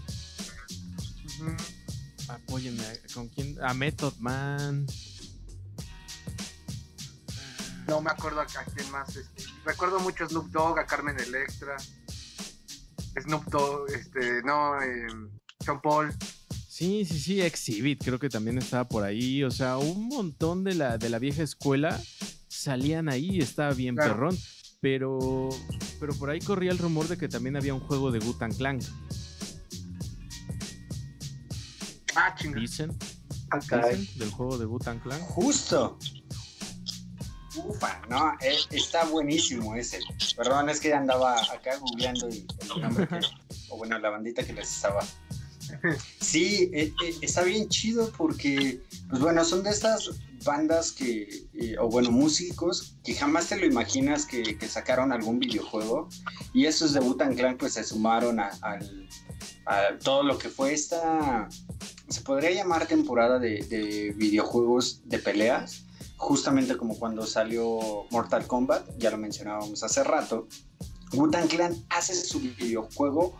Apóyenme, 2.28 2.84
¿con 3.12 3.28
quién? 3.28 3.56
A 3.62 3.74
Method 3.74 4.14
Man. 4.18 4.86
No 7.86 8.00
me 8.00 8.10
acuerdo 8.10 8.40
a, 8.40 8.44
a 8.44 8.64
quién 8.74 8.90
más. 8.90 9.14
este, 9.16 9.44
recuerdo 9.64 10.00
mucho 10.00 10.24
a 10.24 10.28
Snoop 10.28 10.50
Dogg, 10.50 10.78
a 10.78 10.86
Carmen 10.86 11.18
Electra. 11.20 11.76
Snoop 13.22 13.44
Dogg, 13.50 13.90
este, 13.90 14.42
no, 14.42 14.80
eh, 14.80 15.06
Sean 15.60 15.80
Paul. 15.82 16.12
Sí, 16.68 17.04
sí, 17.04 17.18
sí, 17.20 17.40
Exhibit, 17.42 18.02
creo 18.02 18.18
que 18.18 18.28
también 18.28 18.58
estaba 18.58 18.88
por 18.88 19.04
ahí. 19.04 19.44
O 19.44 19.50
sea, 19.50 19.76
un 19.76 20.08
montón 20.08 20.64
de 20.64 20.74
la, 20.74 20.98
de 20.98 21.08
la 21.10 21.18
vieja 21.18 21.42
escuela 21.42 22.00
salían 22.48 23.08
ahí, 23.08 23.38
estaba 23.38 23.74
bien 23.74 23.94
Claro. 23.96 24.14
perrón. 24.14 24.38
Pero, 24.80 25.48
pero 26.00 26.14
por 26.14 26.30
ahí 26.30 26.40
corría 26.40 26.70
el 26.70 26.78
rumor 26.78 27.08
de 27.08 27.16
que 27.16 27.28
también 27.28 27.56
había 27.56 27.74
un 27.74 27.80
juego 27.80 28.10
de 28.10 28.18
Gutan 28.18 28.52
Clan. 28.52 28.80
Ah, 32.16 32.34
chinga. 32.38 32.60
Dicen, 32.60 32.96
Ah, 33.50 33.58
dicen 33.58 34.08
del 34.18 34.30
juego 34.30 34.58
de 34.58 34.64
Gutan 34.64 34.98
Clan. 35.00 35.20
Justo. 35.20 35.98
Ufa, 37.56 38.02
no, 38.08 38.32
eh, 38.40 38.56
está 38.70 39.04
buenísimo 39.04 39.76
ese. 39.76 40.00
Perdón, 40.36 40.68
es 40.68 40.80
que 40.80 40.92
andaba 40.92 41.40
acá 41.40 41.76
googleando 41.78 42.26
el, 42.26 42.44
el 42.60 42.80
nombre 42.80 43.06
que, 43.06 43.20
o 43.68 43.76
bueno, 43.76 43.98
la 43.98 44.10
bandita 44.10 44.44
que 44.44 44.52
les 44.52 44.70
estaba. 44.70 45.04
Sí, 46.20 46.70
eh, 46.72 46.92
eh, 47.04 47.14
está 47.22 47.42
bien 47.42 47.68
chido 47.68 48.12
porque, 48.16 48.80
pues 49.08 49.20
bueno, 49.20 49.44
son 49.44 49.62
de 49.62 49.70
estas 49.70 50.10
bandas 50.44 50.92
que, 50.92 51.48
eh, 51.54 51.76
o 51.80 51.88
bueno, 51.88 52.10
músicos 52.10 52.96
que 53.02 53.14
jamás 53.14 53.48
te 53.48 53.56
lo 53.56 53.66
imaginas 53.66 54.26
que, 54.26 54.56
que 54.56 54.68
sacaron 54.68 55.12
algún 55.12 55.38
videojuego. 55.38 56.08
Y 56.52 56.66
estos 56.66 56.92
de 56.92 57.00
Butan 57.00 57.34
Clan, 57.34 57.56
pues 57.56 57.74
se 57.74 57.84
sumaron 57.84 58.40
a 58.40 58.78
todo 60.02 60.22
lo 60.22 60.38
que 60.38 60.48
fue 60.48 60.74
esta, 60.74 61.48
se 62.08 62.20
podría 62.20 62.50
llamar 62.50 62.86
temporada 62.86 63.38
de, 63.38 63.64
de 63.64 64.12
videojuegos 64.16 65.00
de 65.06 65.18
peleas 65.18 65.84
justamente 66.16 66.76
como 66.76 66.98
cuando 66.98 67.26
salió 67.26 68.06
Mortal 68.10 68.46
Kombat, 68.46 68.96
ya 68.98 69.10
lo 69.10 69.18
mencionábamos 69.18 69.82
hace 69.82 70.02
rato, 70.04 70.48
Wu-Tang 71.14 71.48
Clan 71.48 71.74
hace 71.90 72.14
su 72.14 72.40
videojuego 72.40 73.34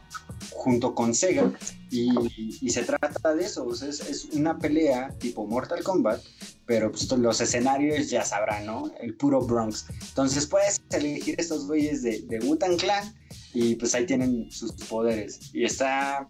junto 0.50 0.94
con 0.94 1.14
Sega 1.14 1.52
y, 1.90 2.70
se 2.70 2.82
trata 2.82 3.34
de 3.34 3.44
eso, 3.44 3.64
o 3.64 3.72
es, 3.72 4.28
una 4.32 4.58
pelea 4.58 5.10
tipo 5.18 5.46
Mortal 5.46 5.82
Kombat, 5.84 6.20
pero 6.66 6.90
pues, 6.90 7.10
los 7.12 7.40
escenarios 7.40 8.10
ya 8.10 8.24
sabrán, 8.24 8.66
¿no? 8.66 8.90
El 9.00 9.14
puro 9.16 9.40
Bronx. 9.40 9.87
Entonces 10.08 10.46
puedes 10.46 10.82
elegir 10.90 11.37
estos 11.38 11.66
güeyes 11.66 12.02
de, 12.02 12.22
de 12.22 12.76
Clan 12.78 13.14
y 13.52 13.76
pues 13.76 13.94
ahí 13.94 14.06
tienen 14.06 14.50
sus 14.50 14.72
poderes 14.72 15.50
y 15.52 15.64
está, 15.64 16.26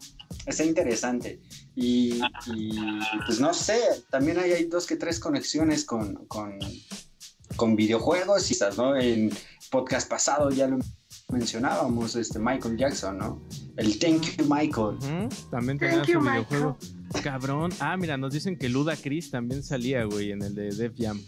está 0.47 0.65
interesante. 0.65 1.41
Y, 1.75 2.21
pues 3.27 3.41
no 3.41 3.55
sé, 3.55 3.81
también 4.11 4.39
hay, 4.39 4.53
hay 4.53 4.65
dos 4.65 4.87
que 4.87 4.97
tres 4.97 5.19
conexiones 5.19 5.85
con, 5.85 6.27
con, 6.27 6.59
con 7.57 7.75
videojuegos 7.75 8.51
estas, 8.51 8.77
¿no? 8.77 8.97
En 8.97 9.31
podcast 9.71 10.09
pasado 10.09 10.51
ya 10.51 10.67
lo 10.67 10.79
mencionábamos, 11.35 12.15
este 12.17 12.39
Michael 12.39 12.77
Jackson, 12.77 13.19
¿no? 13.19 13.43
El 13.77 13.99
Thank 13.99 14.37
You 14.39 14.45
Michael. 14.49 14.99
También 15.51 15.79
Thank 15.79 15.91
tenía 15.91 16.05
su 16.05 16.13
you, 16.13 16.21
videojuego. 16.21 16.79
Cabrón. 17.23 17.73
Ah, 17.81 17.97
mira, 17.97 18.17
nos 18.17 18.33
dicen 18.33 18.57
que 18.57 18.69
Luda 18.69 18.97
Chris 18.97 19.31
también 19.31 19.63
salía, 19.63 20.05
güey, 20.05 20.31
en 20.33 20.43
el 20.43 20.55
de 20.55 20.75
Def 20.75 20.93
Jam. 20.97 21.21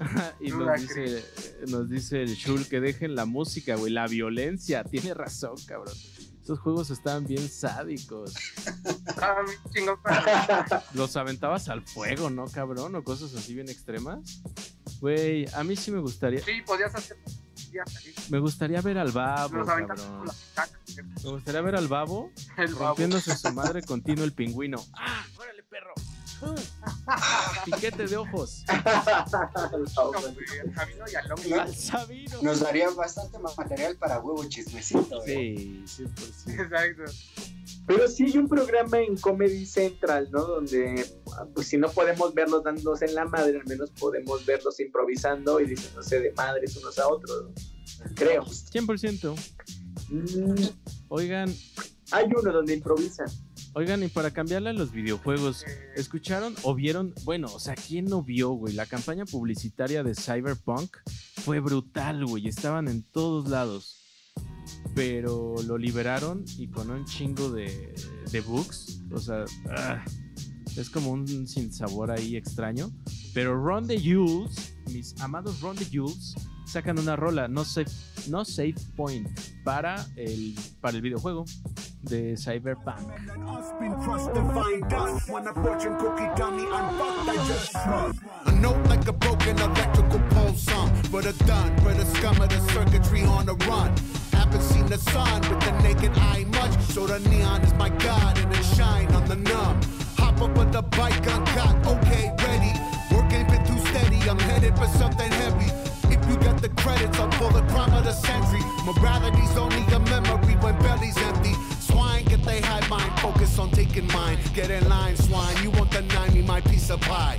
Y 0.40 0.50
Luda 0.50 0.76
nos 0.76 0.80
dice, 0.80 1.24
nos 1.68 1.90
dice 1.90 2.22
el 2.22 2.34
Shul 2.34 2.66
que 2.66 2.80
dejen 2.80 3.14
la 3.14 3.26
música, 3.26 3.76
güey, 3.76 3.92
la 3.92 4.06
violencia. 4.06 4.82
Tiene 4.90 5.12
razón, 5.14 5.56
cabrón. 5.66 5.94
Esos 6.42 6.58
juegos 6.58 6.90
estaban 6.90 7.26
bien 7.26 7.48
sádicos. 7.48 8.34
Ah. 9.22 9.44
Los 10.94 11.16
aventabas 11.16 11.68
al 11.68 11.82
fuego, 11.82 12.30
¿no, 12.30 12.46
cabrón? 12.46 12.94
O 12.94 13.04
cosas 13.04 13.34
así 13.34 13.54
bien 13.54 13.68
extremas. 13.68 14.40
Güey, 15.00 15.46
a 15.54 15.64
mí 15.64 15.76
sí 15.76 15.90
me 15.90 16.00
gustaría. 16.00 16.40
Sí, 16.42 16.60
podías 16.64 16.94
hacer. 16.94 17.16
Me 18.30 18.38
gustaría 18.38 18.80
ver 18.80 18.98
al 18.98 19.12
babo, 19.12 19.64
cabrón. 19.64 19.86
con 19.88 20.30
Me 21.22 21.30
gustaría 21.30 21.60
ver 21.60 21.76
al 21.76 21.86
babo 21.88 22.32
El 22.56 22.74
babo. 22.74 22.86
rompiéndose 22.88 23.36
su 23.36 23.52
madre 23.52 23.82
continuo 23.82 24.24
el 24.24 24.32
pingüino. 24.32 24.84
¡Ah! 24.94 25.24
¡Órale, 25.38 25.62
perro! 25.64 25.94
Piquete 27.66 28.06
de 28.06 28.16
ojos. 28.16 28.64
Al 28.66 29.88
Sabino 29.88 31.04
y 31.12 31.14
al 31.14 31.28
Longo. 31.28 31.60
Al 31.60 31.74
Sabino. 31.74 32.42
Nos 32.42 32.60
daría 32.60 32.88
bastante 32.90 33.38
más 33.38 33.56
material 33.58 33.96
para 33.96 34.20
huevo 34.20 34.42
chismecito. 34.48 35.22
¿eh? 35.26 35.82
Sí, 35.86 36.04
100%. 36.04 36.60
Exacto. 36.62 37.02
Pero 37.86 38.06
sí 38.08 38.24
hay 38.24 38.38
un 38.38 38.48
programa 38.48 39.00
en 39.00 39.16
Comedy 39.16 39.66
Central, 39.66 40.28
¿no? 40.30 40.44
Donde, 40.44 41.04
pues 41.54 41.66
si 41.68 41.76
no 41.76 41.90
podemos 41.90 42.32
verlos 42.34 42.62
dándose 42.62 43.06
en 43.06 43.14
la 43.14 43.24
madre, 43.24 43.58
al 43.58 43.66
menos 43.66 43.90
podemos 43.92 44.46
verlos 44.46 44.78
improvisando 44.78 45.60
y 45.60 45.66
diciéndose 45.66 46.20
de 46.20 46.32
madres 46.32 46.76
unos 46.76 46.98
a 46.98 47.08
otros, 47.08 47.44
¿no? 47.44 47.54
Creo. 48.14 48.44
100%. 48.44 49.34
Mm, 50.08 50.54
Oigan, 51.08 51.52
hay 52.12 52.26
uno 52.26 52.52
donde 52.52 52.74
improvisan. 52.74 53.26
oigan, 53.74 54.02
y 54.02 54.08
para 54.08 54.32
cambiarle 54.32 54.70
a 54.70 54.72
los 54.72 54.90
videojuegos, 54.92 55.64
¿escucharon 55.94 56.54
o 56.62 56.74
vieron? 56.74 57.14
Bueno, 57.24 57.48
o 57.52 57.60
sea, 57.60 57.74
¿quién 57.74 58.06
no 58.06 58.22
vio, 58.22 58.50
güey? 58.50 58.74
La 58.74 58.86
campaña 58.86 59.24
publicitaria 59.24 60.02
de 60.02 60.14
Cyberpunk 60.14 60.96
fue 61.44 61.60
brutal, 61.60 62.24
güey. 62.26 62.48
Estaban 62.48 62.88
en 62.88 63.02
todos 63.02 63.48
lados. 63.48 63.99
Pero 64.94 65.54
lo 65.66 65.78
liberaron 65.78 66.44
y 66.58 66.68
con 66.68 66.90
un 66.90 67.04
chingo 67.04 67.50
de, 67.50 67.94
de 68.30 68.40
bugs. 68.40 69.02
O 69.12 69.18
sea, 69.18 69.44
ah, 69.70 70.04
es 70.76 70.90
como 70.90 71.10
un 71.10 71.46
sinsabor 71.46 72.10
ahí 72.10 72.36
extraño. 72.36 72.90
Pero 73.34 73.54
Ron 73.54 73.86
the 73.86 74.00
Jules, 74.00 74.74
mis 74.92 75.20
amados 75.20 75.60
Ron 75.60 75.76
the 75.76 75.86
Jules, 75.92 76.34
sacan 76.70 76.98
una 76.98 77.16
rola, 77.16 77.48
no 77.48 77.64
save, 77.64 77.90
no 78.28 78.44
save 78.44 78.74
point, 78.96 79.28
para 79.64 80.06
el, 80.16 80.54
para 80.80 80.96
el 80.96 81.02
videojuego 81.02 81.44
de 82.02 82.36
Cyberpunk. 82.36 82.96
Sun 95.00 95.40
with 95.48 95.60
the 95.60 95.72
naked 95.82 96.12
eye 96.18 96.44
much. 96.52 96.78
So 96.94 97.06
the 97.06 97.18
neon 97.30 97.62
is 97.62 97.74
my 97.74 97.88
god 97.88 98.38
and 98.38 98.52
it 98.52 98.64
shine 98.76 99.10
on 99.14 99.26
the 99.26 99.36
numb. 99.36 99.80
Hop 100.18 100.40
up 100.40 100.72
the 100.72 100.82
bike 100.82 101.26
uncut, 101.26 101.74
okay, 101.86 102.30
ready. 102.46 102.72
Work 103.14 103.32
ain't 103.32 103.48
been 103.48 103.64
too 103.66 103.78
steady, 103.88 104.20
I'm 104.28 104.38
headed 104.38 104.76
for 104.76 104.86
something 104.86 105.30
heavy. 105.30 105.70
If 106.14 106.20
you 106.28 106.36
got 106.36 106.60
the 106.60 106.68
credits, 106.70 107.18
I'll 107.18 107.28
pull 107.28 107.50
the 107.50 107.62
crime 107.72 107.92
of 107.94 108.04
the 108.04 108.12
century. 108.12 108.62
Morality's 108.84 109.56
only 109.56 109.82
a 109.94 109.98
memory 109.98 110.54
when 110.64 110.78
belly's 110.78 111.16
empty. 111.18 111.54
Swine, 111.80 112.24
get 112.24 112.42
they 112.44 112.60
high 112.60 112.86
mind, 112.88 113.12
focus 113.20 113.58
on 113.58 113.70
taking 113.70 114.06
mine. 114.08 114.38
Get 114.54 114.70
in 114.70 114.88
line, 114.88 115.16
swine, 115.16 115.56
you 115.62 115.70
won't 115.70 115.90
deny 115.90 116.28
me 116.30 116.42
my 116.42 116.60
piece 116.60 116.90
of 116.90 117.00
pie. 117.00 117.36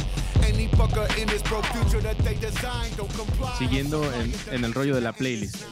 Siguiendo 3.57 4.03
en, 4.13 4.33
en 4.51 4.65
el 4.65 4.73
rollo 4.73 4.95
de 4.95 5.01
la 5.01 5.13
playlist. 5.13 5.63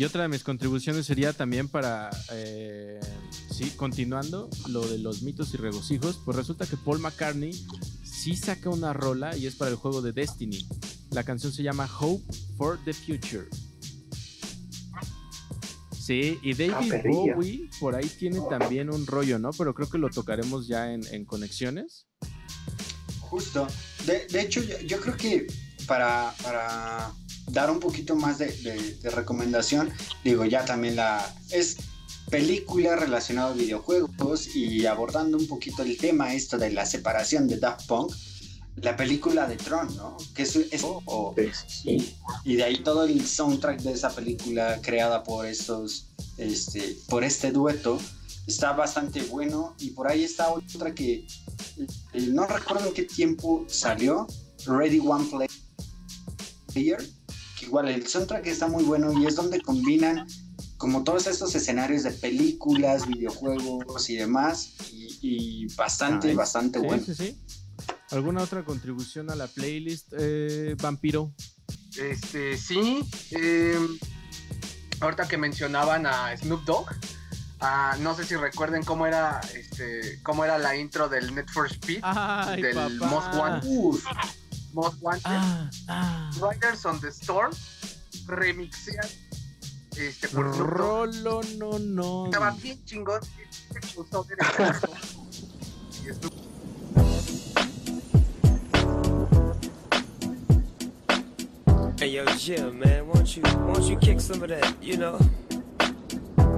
Y 0.00 0.04
otra 0.04 0.22
de 0.22 0.28
mis 0.28 0.42
contribuciones 0.42 1.04
sería 1.04 1.34
también 1.34 1.68
para, 1.68 2.08
eh, 2.32 2.98
sí, 3.50 3.70
continuando 3.76 4.48
lo 4.68 4.80
de 4.88 4.96
los 4.96 5.20
mitos 5.20 5.52
y 5.52 5.58
regocijos, 5.58 6.18
pues 6.24 6.38
resulta 6.38 6.64
que 6.64 6.78
Paul 6.78 7.00
McCartney 7.00 7.52
sí 8.02 8.34
saca 8.34 8.70
una 8.70 8.94
rola 8.94 9.36
y 9.36 9.44
es 9.44 9.56
para 9.56 9.70
el 9.70 9.76
juego 9.76 10.00
de 10.00 10.12
Destiny. 10.12 10.66
La 11.10 11.22
canción 11.22 11.52
se 11.52 11.62
llama 11.62 11.86
Hope 12.00 12.24
for 12.56 12.82
the 12.86 12.94
Future. 12.94 13.46
Sí, 15.92 16.38
y 16.42 16.54
David. 16.54 16.94
Bowie 17.04 17.68
por 17.78 17.94
ahí 17.94 18.08
tiene 18.08 18.40
también 18.48 18.88
un 18.88 19.06
rollo, 19.06 19.38
¿no? 19.38 19.50
Pero 19.50 19.74
creo 19.74 19.90
que 19.90 19.98
lo 19.98 20.08
tocaremos 20.08 20.66
ya 20.66 20.94
en, 20.94 21.06
en 21.12 21.26
conexiones. 21.26 22.06
Justo. 23.20 23.66
De, 24.06 24.26
de 24.28 24.40
hecho, 24.40 24.62
yo, 24.62 24.80
yo 24.80 24.98
creo 24.98 25.16
que 25.18 25.46
para, 25.86 26.34
para 26.42 27.12
dar 27.52 27.70
un 27.70 27.80
poquito 27.80 28.14
más 28.16 28.38
de, 28.38 28.46
de- 28.52 28.94
de 28.96 29.10
recomendación, 29.10 29.90
digo, 30.24 30.44
ya 30.44 30.64
también 30.64 30.96
la... 30.96 31.34
Es 31.50 31.76
película 32.30 32.94
relacionada 32.94 33.50
a 33.50 33.54
videojuegos 33.54 34.54
y 34.54 34.86
abordando 34.86 35.36
un 35.36 35.48
poquito 35.48 35.82
el 35.82 35.96
tema 35.96 36.32
esto 36.32 36.58
de 36.58 36.70
la 36.70 36.86
separación 36.86 37.48
de 37.48 37.58
Daft 37.58 37.86
Punk, 37.88 38.12
la 38.76 38.96
película 38.96 39.48
de 39.48 39.56
Tron, 39.56 39.94
¿no? 39.96 40.16
Que 40.34 40.42
es, 40.42 40.54
es- 40.54 40.82
o- 40.84 41.34
Sí. 41.66 42.14
y 42.44 42.54
de 42.54 42.62
ahí 42.64 42.78
todo 42.84 43.04
el 43.04 43.26
soundtrack 43.26 43.80
de 43.80 43.92
esa 43.92 44.10
película 44.14 44.78
creada 44.80 45.24
por 45.24 45.44
estos, 45.44 46.06
este, 46.38 46.96
por 47.08 47.24
este 47.24 47.50
dueto, 47.50 47.98
está 48.46 48.72
bastante 48.72 49.22
bueno. 49.22 49.74
Y 49.80 49.90
por 49.90 50.06
ahí 50.08 50.22
está 50.22 50.50
otra 50.52 50.94
que 50.94 51.26
eh, 52.14 52.20
no 52.28 52.46
recuerdo 52.46 52.86
en 52.88 52.94
qué 52.94 53.02
tiempo 53.04 53.64
salió, 53.68 54.26
Ready 54.66 55.00
One 55.00 55.26
Player, 56.72 57.04
igual 57.70 57.88
el 57.88 58.04
soundtrack 58.06 58.46
está 58.48 58.66
muy 58.66 58.82
bueno 58.82 59.12
y 59.12 59.26
es 59.26 59.36
donde 59.36 59.60
combinan 59.60 60.26
como 60.76 61.04
todos 61.04 61.26
estos 61.28 61.54
escenarios 61.54 62.02
de 62.02 62.10
películas, 62.10 63.06
videojuegos 63.06 64.10
y 64.10 64.16
demás, 64.16 64.72
y, 64.90 65.18
y 65.20 65.74
bastante, 65.76 66.34
bastante 66.34 66.80
Sí, 66.80 66.86
bueno. 66.86 67.02
sí, 67.04 67.14
sí. 67.14 67.38
¿Alguna 68.10 68.42
otra 68.42 68.64
contribución 68.64 69.30
a 69.30 69.36
la 69.36 69.46
playlist, 69.46 70.08
eh, 70.18 70.74
Vampiro? 70.80 71.32
Este, 71.96 72.56
sí. 72.56 73.02
eh, 73.30 73.78
ahorita 75.00 75.28
que 75.28 75.36
mencionaban 75.36 76.06
a 76.06 76.34
Snoop 76.36 76.64
Dogg, 76.64 76.88
ah, 77.60 77.96
no 78.00 78.16
sé 78.16 78.24
si 78.24 78.34
recuerden 78.36 78.82
cómo 78.82 79.06
era, 79.06 79.40
este, 79.54 80.20
cómo 80.22 80.44
era 80.44 80.56
la 80.58 80.76
intro 80.76 81.08
del 81.10 81.34
Net 81.34 81.46
for 81.52 81.66
Speed, 81.70 82.00
Ay, 82.02 82.62
del 82.62 82.74
papá. 82.74 83.06
Most 83.06 83.34
Wanted. 83.34 83.68
Uf, 83.70 84.04
Most 84.74 85.02
Wanted. 85.02 85.22
Ah, 85.24 85.68
ah. 85.88 86.30
Riders 86.40 86.84
on 86.84 87.00
the 87.00 87.10
Storm, 87.10 87.52
remixean 88.26 89.08
este, 89.96 90.28
por 90.28 90.52
Snoop 90.54 90.70
Dogg. 90.70 90.78
Rolo, 90.78 91.40
no, 91.58 91.78
no. 91.78 92.24
Estaba 92.26 92.50
bien 92.52 92.82
chingón. 92.84 93.20
y 93.22 93.86
se 93.86 94.00
usó 94.00 94.26
en 94.30 94.38
el 94.38 94.56
caso. 94.56 94.88
Y 96.04 96.12
Snoop 96.12 96.50
Hey 102.00 102.12
yo, 102.12 102.24
Jim, 102.38 102.78
man, 102.78 103.06
won't 103.08 103.36
you 103.36 103.42
won't 103.66 103.84
you 103.84 103.94
kick 103.98 104.20
some 104.20 104.42
of 104.42 104.48
that? 104.48 104.74
You 104.82 104.96
know, 104.96 105.18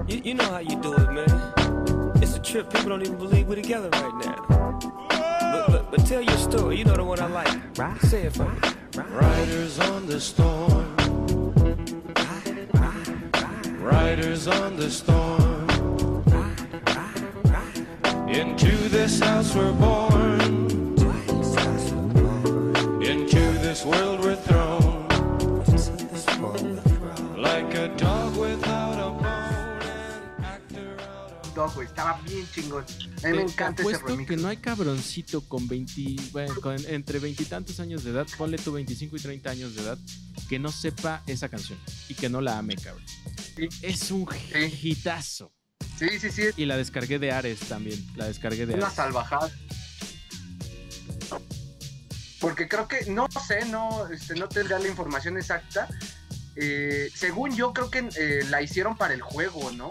you, 0.07 0.23
you 0.25 0.35
know 0.35 0.45
how 0.45 0.61
you 0.61 0.77
do 0.81 0.93
it, 0.93 1.11
man. 1.11 2.13
It's 2.23 2.37
a 2.37 2.39
trip. 2.39 2.73
People 2.73 2.91
don't 2.91 3.03
even 3.03 3.19
believe 3.19 3.49
we're 3.49 3.57
together 3.57 3.91
right 3.91 4.25
now. 4.25 4.52
But, 5.53 5.67
but 5.71 5.91
but 5.91 6.07
tell 6.07 6.23
your 6.23 6.39
story. 6.39 6.79
You 6.79 6.85
know 6.85 6.97
the 6.97 7.05
one 7.05 7.21
I 7.21 7.27
like. 7.27 7.79
Right. 7.79 8.01
Say 8.03 8.23
it 8.23 8.33
for 8.33 8.49
me. 8.49 8.59
Riders 9.11 9.79
on 9.81 10.07
the 10.07 10.19
storm. 10.19 10.97
Riders 13.79 14.49
on 14.49 14.77
the 14.77 14.91
storm. 14.91 15.69
Into 18.29 18.73
this 18.89 19.21
house 19.21 19.55
we're 19.55 19.73
born. 19.73 20.41
Into 23.03 23.45
this 23.67 23.85
world 23.85 24.21
we're 24.21 24.37
thrown. 24.37 25.07
Like 27.37 27.75
a 27.75 27.89
dog 27.99 28.39
without 28.39 28.92
Dogg, 31.55 31.75
güey. 31.75 31.87
Estaba 31.87 32.21
bien 32.23 32.47
chingón. 32.55 32.85
A 33.23 33.29
mí 33.29 33.37
me 33.37 33.43
encanta 33.43 33.83
ese 33.83 33.99
remix. 33.99 34.29
que 34.29 34.37
no 34.37 34.49
hay 34.49 34.57
cabroncito 34.57 35.41
con 35.49 35.69
20, 35.69 36.17
bueno, 36.33 36.55
con 36.61 36.77
entre 36.89 37.19
veintitantos 37.19 37.81
años 37.81 38.05
de 38.05 38.11
edad, 38.11 38.27
ponle 38.37 38.59
tú 38.59 38.73
25 38.73 39.17
y 39.17 39.21
30 39.21 39.51
años 39.51 39.75
de 39.75 39.83
edad, 39.83 39.99
que 40.49 40.59
no 40.59 40.71
sepa 40.73 41.23
esa 41.27 41.49
canción 41.49 41.79
y 42.09 42.15
que 42.15 42.29
no 42.29 42.41
la 42.41 42.59
ame, 42.59 42.77
cabrón. 42.77 43.05
Sí. 43.57 43.69
Es 43.83 44.11
un 44.11 44.27
hitazo. 44.83 45.53
Sí, 45.99 46.19
sí, 46.19 46.31
sí. 46.31 46.43
Y 46.57 46.65
la 46.65 46.77
descargué 46.77 47.19
de 47.19 47.33
Ares 47.33 47.61
también. 47.61 48.05
La 48.17 48.27
descargué 48.27 48.67
de 48.67 48.75
Una 48.75 48.87
Ares. 48.87 48.97
salvajada. 48.97 49.51
Porque 52.41 52.67
creo 52.69 52.89
que, 52.89 53.07
no 53.07 53.29
sé, 53.47 53.65
no, 53.67 54.09
este, 54.09 54.35
no 54.35 54.49
tendría 54.49 54.79
la 54.81 54.89
información 54.89 55.37
exacta. 55.37 55.89
Eh, 56.57 57.11
según 57.15 57.55
yo, 57.55 57.73
creo 57.73 57.91
que 57.91 58.09
eh, 58.17 58.45
la 58.51 58.61
hicieron 58.63 58.97
para 58.97 59.15
el 59.15 59.23
juego, 59.23 59.71
¿no? 59.73 59.91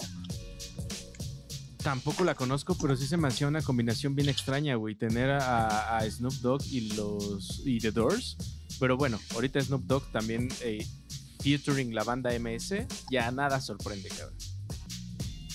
Tampoco 1.83 2.23
la 2.23 2.35
conozco, 2.35 2.75
pero 2.75 2.95
sí 2.95 3.07
se 3.07 3.17
me 3.17 3.27
hacía 3.27 3.47
una 3.47 3.61
combinación 3.61 4.15
bien 4.15 4.29
extraña, 4.29 4.75
güey. 4.75 4.95
Tener 4.95 5.31
a, 5.31 5.97
a 5.97 6.09
Snoop 6.09 6.33
Dogg 6.35 6.61
y 6.69 6.93
los 6.93 7.61
y 7.65 7.79
The 7.79 7.91
Doors. 7.91 8.37
Pero 8.79 8.97
bueno, 8.97 9.19
ahorita 9.33 9.59
Snoop 9.61 9.83
Dogg 9.85 10.11
también 10.11 10.49
eh, 10.61 10.85
featuring 11.41 11.93
la 11.93 12.03
banda 12.03 12.31
MS, 12.37 12.85
ya 13.09 13.31
nada 13.31 13.59
sorprende, 13.61 14.09
cabrón. 14.09 14.37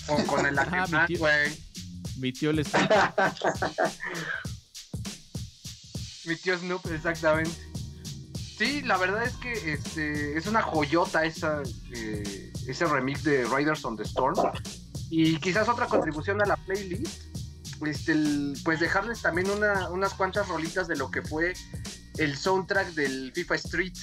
O 0.08 0.26
con 0.26 0.46
el 0.46 0.58
Ajá, 0.58 0.86
mi 0.86 1.06
tío. 1.06 1.18
güey. 1.20 1.52
Mi 2.18 2.32
tío 2.32 2.52
le 2.52 2.62
está 2.62 3.34
Mi 6.24 6.34
tío 6.36 6.58
Snoop, 6.58 6.86
exactamente. 6.86 7.56
Sí, 8.58 8.80
la 8.82 8.96
verdad 8.96 9.24
es 9.24 9.34
que 9.34 9.72
este, 9.72 10.36
es 10.36 10.46
una 10.46 10.62
joyota 10.62 11.24
esa, 11.24 11.62
eh, 11.92 12.52
ese 12.66 12.86
remix 12.86 13.22
de 13.22 13.44
Riders 13.44 13.84
on 13.84 13.96
the 13.96 14.02
Storm. 14.04 14.34
Y 15.10 15.38
quizás 15.38 15.68
otra 15.68 15.86
contribución 15.86 16.40
a 16.42 16.46
la 16.46 16.56
playlist, 16.56 17.22
este, 17.86 18.12
el- 18.12 18.58
pues 18.64 18.80
dejarles 18.80 19.22
también 19.22 19.50
una- 19.50 19.88
unas 19.90 20.14
cuantas 20.14 20.48
rolitas 20.48 20.88
de 20.88 20.96
lo 20.96 21.10
que 21.10 21.22
fue 21.22 21.54
el 22.18 22.36
soundtrack 22.36 22.94
del 22.94 23.32
FIFA 23.34 23.54
Street. 23.56 23.94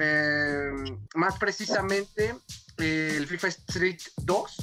Eh, 0.00 0.70
más 1.16 1.36
precisamente 1.38 2.34
eh, 2.78 3.14
el 3.16 3.26
FIFA 3.26 3.48
Street 3.48 3.98
2, 4.18 4.56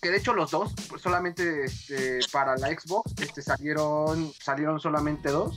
que 0.00 0.10
de 0.10 0.18
hecho 0.18 0.32
los 0.32 0.52
dos, 0.52 0.72
pues, 0.88 1.02
solamente 1.02 1.64
este, 1.64 2.20
para 2.30 2.56
la 2.56 2.68
Xbox, 2.68 3.12
este, 3.20 3.42
salieron, 3.42 4.32
salieron 4.40 4.78
solamente 4.78 5.30
dos, 5.30 5.56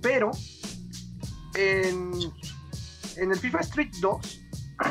pero 0.00 0.30
en, 1.54 2.12
en 3.16 3.30
el 3.32 3.38
FIFA 3.38 3.60
Street 3.60 3.92
2 4.00 4.40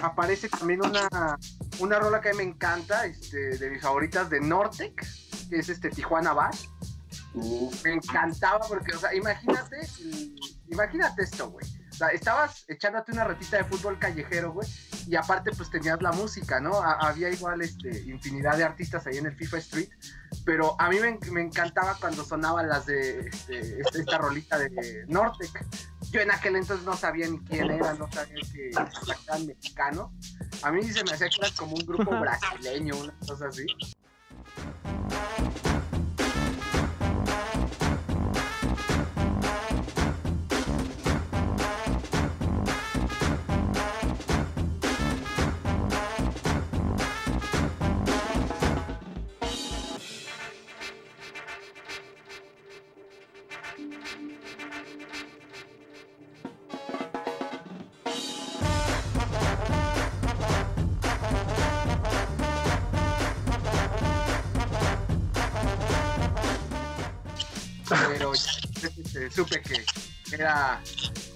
aparece 0.01 0.49
también 0.49 0.81
una, 0.85 1.37
una 1.79 1.99
rola 1.99 2.21
que 2.21 2.29
a 2.29 2.31
mí 2.33 2.37
me 2.37 2.43
encanta, 2.43 3.05
este, 3.05 3.57
de 3.57 3.69
mis 3.69 3.81
favoritas 3.81 4.29
de 4.29 4.39
Nortec, 4.39 5.05
que 5.49 5.57
es 5.57 5.69
este 5.69 5.89
Tijuana 5.89 6.33
uf. 7.33 7.83
Me 7.83 7.93
encantaba 7.93 8.59
porque, 8.67 8.95
o 8.95 8.99
sea, 8.99 9.13
imagínate 9.13 9.77
imagínate 10.69 11.23
esto, 11.23 11.49
güey. 11.49 11.65
O 11.91 11.93
sea, 11.93 12.07
estabas 12.09 12.63
echándote 12.67 13.11
una 13.11 13.25
retita 13.25 13.57
de 13.57 13.65
fútbol 13.65 13.99
callejero, 13.99 14.53
güey, 14.53 14.67
y 15.07 15.15
aparte 15.15 15.51
pues 15.51 15.69
tenías 15.69 16.01
la 16.01 16.11
música, 16.13 16.59
¿no? 16.59 16.81
Ha- 16.81 16.93
había 17.09 17.29
igual 17.29 17.61
este, 17.61 17.89
infinidad 18.03 18.57
de 18.57 18.63
artistas 18.63 19.05
ahí 19.05 19.17
en 19.17 19.25
el 19.27 19.35
FIFA 19.35 19.57
Street, 19.57 19.89
pero 20.45 20.75
a 20.79 20.89
mí 20.89 20.97
me, 20.99 21.19
me 21.31 21.41
encantaba 21.41 21.95
cuando 21.99 22.23
sonaban 22.23 22.69
las 22.69 22.85
de 22.85 23.19
este, 23.27 23.81
este- 23.81 23.99
esta 23.99 24.17
rolita 24.17 24.57
de 24.57 25.05
Nortec. 25.07 25.51
Yo 26.11 26.19
en 26.19 26.29
aquel 26.29 26.57
entonces 26.57 26.85
no 26.85 26.95
sabía 26.95 27.27
ni 27.29 27.39
quién 27.39 27.71
era, 27.71 27.93
no 27.93 28.11
sabía 28.11 28.35
que 28.51 28.69
eran 28.69 29.47
mexicanos. 29.47 30.09
A 30.61 30.71
mí 30.71 30.83
se 30.83 31.03
me 31.05 31.11
hacía 31.11 31.29
que 31.29 31.37
era 31.39 31.49
como 31.55 31.75
un 31.75 31.85
grupo 31.85 32.11
brasileño, 32.19 32.97
una 32.97 33.13
cosa 33.25 33.47
así. 33.47 33.65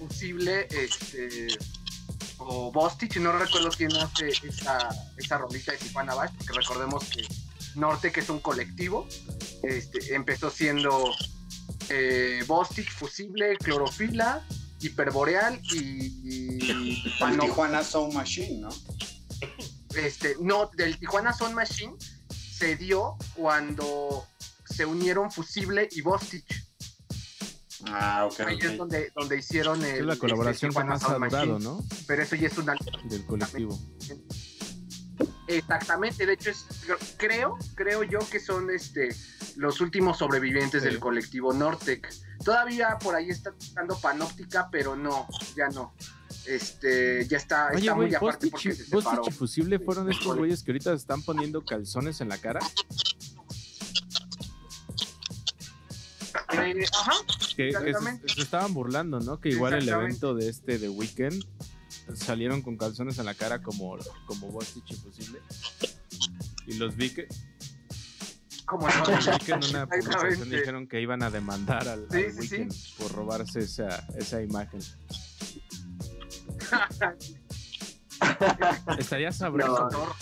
Posible 0.06 0.66
este 0.70 1.48
o 2.38 2.70
Bostich, 2.70 3.16
no 3.16 3.32
recuerdo 3.32 3.70
quién 3.70 3.94
hace 3.96 4.28
esa, 4.28 4.88
esa 5.16 5.38
rolita 5.38 5.72
de 5.72 5.78
Tijuana 5.78 6.14
Bash, 6.14 6.30
porque 6.36 6.52
recordemos 6.52 7.04
que 7.04 7.26
Norte, 7.74 8.12
que 8.12 8.20
es 8.20 8.28
un 8.28 8.40
colectivo, 8.40 9.06
este, 9.62 10.14
empezó 10.14 10.50
siendo 10.50 11.10
eh, 11.88 12.44
Bostich, 12.46 12.90
Fusible, 12.90 13.56
Clorofila, 13.58 14.46
Hiperboreal 14.80 15.60
y, 15.72 15.78
y 15.78 16.70
El 17.06 17.12
Pano- 17.18 17.44
Tijuana 17.44 17.82
Soul 17.82 18.12
Machine, 18.14 18.60
¿no? 18.60 18.68
este, 19.96 20.36
no, 20.40 20.70
del 20.76 20.98
Tijuana 20.98 21.32
Sound 21.32 21.54
Machine 21.54 21.94
se 22.30 22.76
dio 22.76 23.16
cuando 23.34 24.26
se 24.68 24.84
unieron 24.84 25.30
Fusible 25.30 25.88
y 25.90 26.02
Bostich. 26.02 26.55
Ah, 27.88 28.26
ok. 28.30 28.40
Ahí 28.40 28.58
es 28.60 28.70
ok. 28.70 28.76
donde, 28.76 29.12
donde 29.14 29.38
hicieron 29.38 29.84
el, 29.84 29.96
Es 30.00 30.04
la 30.06 30.16
colaboración 30.16 30.70
que 30.70 30.74
Tijuana 30.74 30.90
más 30.94 31.02
ha 31.04 31.06
Sound 31.08 31.24
durado, 31.24 31.46
Machine. 31.58 31.64
¿no? 31.64 31.84
Pero 32.06 32.22
eso 32.22 32.36
ya 32.36 32.46
es 32.48 32.58
una... 32.58 32.74
Del 33.04 33.24
colectivo. 33.26 33.78
Exactamente, 35.48 36.26
de 36.26 36.32
hecho 36.32 36.50
es, 36.50 36.66
creo, 37.16 37.56
creo 37.76 38.02
yo 38.02 38.18
que 38.30 38.40
son 38.40 38.68
este 38.70 39.14
los 39.56 39.80
últimos 39.80 40.18
sobrevivientes 40.18 40.82
Sí. 40.82 40.88
del 40.88 40.98
colectivo 40.98 41.52
Nortec. 41.52 42.12
Todavía 42.44 42.98
por 42.98 43.14
ahí 43.14 43.30
está 43.30 43.54
dando 43.74 43.98
Panóptica, 43.98 44.68
pero 44.70 44.96
no, 44.96 45.26
ya 45.56 45.68
no. 45.68 45.94
Este, 46.46 47.26
ya 47.28 47.38
está, 47.38 47.68
Oye, 47.68 47.78
está 47.80 47.92
güey, 47.94 48.08
muy 48.08 48.14
aparte 48.16 48.48
porque 48.50 48.72
se 48.72 48.84
separó. 48.84 49.22
fueron 49.84 50.10
estos 50.10 50.36
güeyes 50.36 50.62
que 50.62 50.72
ahorita 50.72 50.90
se 50.90 50.96
están 50.96 51.22
poniendo 51.22 51.64
calzones 51.64 52.20
en 52.20 52.28
la 52.28 52.38
cara. 52.38 52.60
Eh, 56.64 56.84
ajá, 56.92 57.12
Que, 57.56 57.72
se, 57.72 58.42
estaban 58.42 58.74
burlando, 58.74 59.20
¿no? 59.20 59.40
Que 59.40 59.50
igual 59.50 59.74
el 59.74 59.88
evento 59.88 60.34
de 60.34 60.48
este 60.48 60.78
de 60.78 60.88
Weekend 60.88 61.44
salieron 62.14 62.62
con 62.62 62.76
calzones 62.76 63.18
en 63.18 63.26
la 63.26 63.34
cara 63.34 63.62
como, 63.62 63.96
como 64.26 64.48
Bostich 64.48 64.90
y 64.90 64.94
Fusible. 64.94 65.40
Y 66.66 66.74
los 66.74 66.96
vi 66.96 67.10
que, 67.10 67.28
como 68.64 68.88
no. 68.88 69.04
vi 69.06 69.14
que 69.44 69.52
en 69.52 69.64
una 69.64 69.86
publicación 69.88 70.50
dijeron 70.50 70.86
que 70.88 71.00
iban 71.00 71.22
a 71.22 71.30
demandar 71.30 71.88
al, 71.88 72.06
Sí, 72.10 72.24
al 72.24 72.32
sí, 72.32 72.38
Weekend 72.38 72.74
por 72.98 73.12
robarse 73.12 73.60
esa, 73.60 74.04
esa 74.16 74.42
imagen. 74.42 74.80
Estaría 78.98 79.32
sabroso. 79.32 79.88
No. 79.90 80.14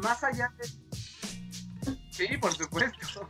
Más 0.00 0.24
allá 0.24 0.52
de. 0.58 0.66
Sí, 2.10 2.26
por 2.40 2.52
supuesto. 2.52 3.28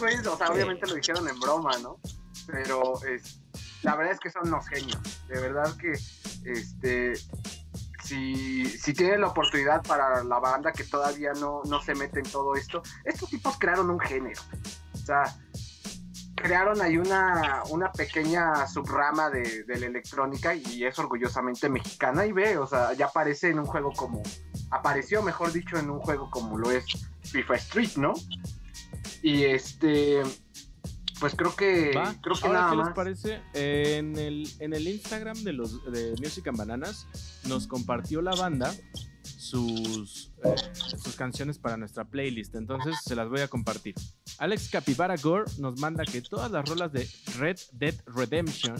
Sí, 0.00 0.06
esos 0.06 0.24
güeyes, 0.24 0.26
o 0.26 0.36
sea, 0.36 0.46
Sí. 0.46 0.52
obviamente 0.54 0.86
lo 0.86 0.94
dijeron 0.94 1.28
en 1.28 1.40
broma, 1.40 1.70
¿no? 1.82 1.98
Pero 2.46 3.02
es, 3.04 3.40
la 3.82 3.96
verdad 3.96 4.14
es 4.14 4.20
que 4.20 4.30
son 4.30 4.48
unos 4.48 4.66
genios. 4.68 5.00
De 5.28 5.40
verdad 5.40 5.76
que, 5.76 5.92
este. 6.44 7.14
Si, 8.04 8.64
si 8.66 8.92
tienen 8.92 9.20
la 9.20 9.28
oportunidad 9.28 9.82
para 9.84 10.24
la 10.24 10.38
banda 10.40 10.72
que 10.72 10.82
todavía 10.82 11.32
no, 11.34 11.62
no 11.66 11.80
se 11.80 11.94
mete 11.94 12.18
en 12.18 12.28
todo 12.28 12.56
esto, 12.56 12.82
estos 13.04 13.30
tipos 13.30 13.56
crearon 13.56 13.88
un 13.88 14.00
género. 14.00 14.40
O 14.94 14.96
sea, 14.98 15.22
crearon 16.34 16.80
ahí 16.80 16.96
una, 16.96 17.62
una 17.68 17.92
pequeña 17.92 18.66
subrama 18.66 19.30
de, 19.30 19.62
de 19.62 19.78
la 19.78 19.86
electrónica 19.86 20.54
y 20.54 20.84
es 20.84 20.98
orgullosamente 20.98 21.68
mexicana 21.68 22.26
y 22.26 22.32
ve, 22.32 22.58
o 22.58 22.66
sea, 22.66 22.94
ya 22.94 23.06
aparece 23.06 23.50
en 23.50 23.60
un 23.60 23.66
juego 23.66 23.92
como, 23.92 24.22
apareció 24.72 25.22
mejor 25.22 25.52
dicho 25.52 25.76
en 25.76 25.88
un 25.90 26.00
juego 26.00 26.30
como 26.30 26.58
lo 26.58 26.70
es 26.72 26.86
FIFA 27.22 27.54
Street, 27.56 27.96
¿no? 27.96 28.14
Y 29.22 29.44
este, 29.44 30.22
pues 31.20 31.34
creo 31.34 31.54
que, 31.54 31.92
Va, 31.94 32.14
creo 32.22 32.34
que 32.34 32.46
ahora, 32.46 32.60
nada 32.60 32.70
¿qué 32.70 32.76
les 32.78 32.94
parece? 32.94 33.40
En 33.52 34.16
el, 34.16 34.48
en 34.58 34.72
el 34.72 34.88
Instagram 34.88 35.36
de 35.44 35.52
los 35.52 35.84
de 35.92 36.14
Music 36.18 36.48
and 36.48 36.56
Bananas 36.56 37.06
nos 37.46 37.66
compartió 37.66 38.22
la 38.22 38.34
banda 38.34 38.74
sus, 39.22 40.32
eh, 40.44 40.54
sus 40.72 41.16
canciones 41.16 41.58
para 41.58 41.76
nuestra 41.76 42.04
playlist. 42.04 42.54
Entonces 42.54 42.96
se 43.04 43.14
las 43.14 43.28
voy 43.28 43.40
a 43.40 43.48
compartir. 43.48 43.94
Alex 44.38 44.70
Capybara 44.70 45.16
Gore 45.16 45.50
nos 45.58 45.78
manda 45.78 46.04
que 46.04 46.22
todas 46.22 46.50
las 46.50 46.66
rolas 46.68 46.92
de 46.92 47.08
Red 47.38 47.58
Dead 47.72 47.94
Redemption, 48.06 48.76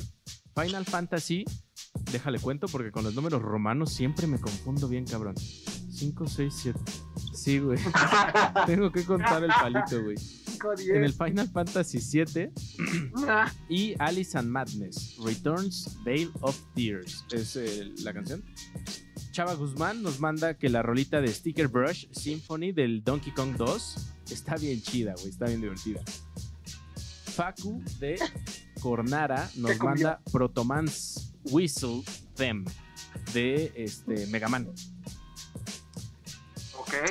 Final 0.55 0.85
Fantasy, 0.87 1.44
déjale 2.11 2.38
cuento 2.38 2.68
porque 2.68 2.90
con 2.90 3.05
los 3.05 3.14
números 3.14 3.42
romanos 3.42 3.92
siempre 3.92 4.26
me 4.26 4.38
confundo 4.40 4.88
bien, 4.88 5.05
cabrón. 5.07 5.35
5, 6.00 6.26
6, 6.26 6.54
7. 6.56 6.80
Sí, 7.34 7.58
güey. 7.58 7.78
Tengo 8.66 8.90
que 8.90 9.04
contar 9.04 9.44
el 9.44 9.50
palito, 9.50 10.02
güey. 10.02 10.16
En 10.88 11.04
el. 11.04 11.12
Final 11.12 11.48
Fantasy 11.48 12.00
7 12.00 12.52
Ah, 13.28 13.52
y 13.68 13.94
Alice 13.98 14.36
and 14.36 14.48
Madness, 14.48 15.16
Returns 15.22 15.98
Veil 16.02 16.30
of 16.40 16.58
Tears, 16.74 17.24
es 17.32 17.56
eh, 17.56 17.92
la 18.02 18.14
canción. 18.14 18.42
Chava 19.32 19.54
Guzmán 19.54 20.02
nos 20.02 20.20
manda 20.20 20.54
que 20.54 20.70
la 20.70 20.82
rolita 20.82 21.20
de 21.20 21.28
Sticker 21.28 21.68
Brush 21.68 22.06
Symphony 22.12 22.72
del 22.72 23.04
Donkey 23.04 23.32
Kong 23.32 23.56
2 23.56 24.12
está 24.30 24.56
bien 24.56 24.80
chida, 24.80 25.14
güey, 25.18 25.28
está 25.28 25.46
bien 25.46 25.60
divertida. 25.60 26.00
Facu 27.24 27.82
de 28.00 28.18
Cornara 28.80 29.50
nos 29.56 29.78
manda 29.78 30.20
Protomans 30.32 31.34
Whistle 31.44 32.02
Them 32.36 32.64
de 33.34 33.72
este, 33.76 34.26
Mega 34.28 34.48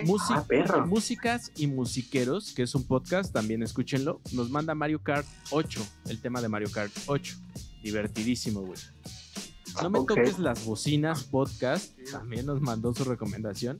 Música- 0.05 0.39
Ah, 0.39 0.45
perro. 0.47 0.87
Músicas 0.87 1.51
y 1.57 1.67
Musiqueros, 1.67 2.51
que 2.53 2.63
es 2.63 2.75
un 2.75 2.83
podcast, 2.85 3.33
también 3.33 3.63
escúchenlo. 3.63 4.21
Nos 4.31 4.49
manda 4.49 4.75
Mario 4.75 5.01
Kart 5.03 5.25
8, 5.51 5.85
el 6.07 6.19
tema 6.21 6.41
de 6.41 6.49
Mario 6.49 6.71
Kart 6.71 6.91
8. 7.07 7.35
Divertidísimo, 7.83 8.61
güey. 8.61 8.79
No 9.81 9.89
me 9.89 9.99
toques 9.99 10.39
las 10.39 10.65
bocinas 10.65 11.23
podcast, 11.23 11.91
también 12.11 12.45
nos 12.45 12.59
mandó 12.61 12.93
su 12.93 13.03
recomendación. 13.03 13.79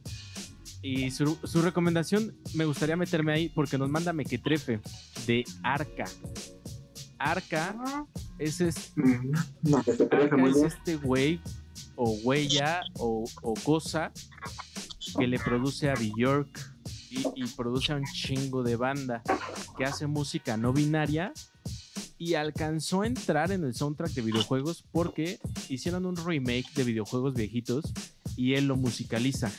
Y 0.82 1.12
su, 1.12 1.38
su 1.44 1.62
recomendación 1.62 2.38
me 2.54 2.64
gustaría 2.66 2.96
meterme 2.96 3.34
ahí 3.34 3.50
porque 3.50 3.78
nos 3.78 3.90
manda 3.90 4.14
Mequetrefe 4.14 4.80
de 5.28 5.44
Arca. 5.64 6.06
Arca 7.18 7.76
es, 8.38 8.62
es- 8.62 8.94
Mm, 8.96 9.32
No, 9.64 9.78
Arca 10.12 10.48
es 10.48 10.56
este 10.58 10.96
güey 10.96 11.42
o 11.98 12.12
huella 12.24 12.82
o, 12.96 13.26
o 13.42 13.54
cosa 13.56 14.12
que 15.18 15.28
le 15.28 15.40
produce 15.40 15.90
a 15.90 15.96
Bjork 15.96 16.76
y, 17.10 17.26
y 17.36 17.48
produce 17.56 17.94
a 17.94 17.96
un 17.96 18.06
chingo 18.06 18.64
de 18.64 18.76
banda 18.76 19.22
que 19.78 19.86
hace 19.86 20.08
música 20.08 20.58
no 20.58 20.74
binaria 20.74 21.34
y 22.18 22.34
alcanzó 22.34 23.02
a 23.02 23.08
entrar 23.08 23.52
en 23.52 23.64
el 23.64 23.74
soundtrack 23.74 24.12
de 24.12 24.22
videojuegos 24.22 24.84
porque 24.92 25.40
hicieron 25.70 26.06
un 26.06 26.18
remake 26.18 26.72
de 26.76 26.84
videojuegos 26.84 27.34
viejitos 27.34 27.86
y 28.36 28.56
él 28.56 28.68
lo 28.68 28.76
musicaliza. 28.76 29.52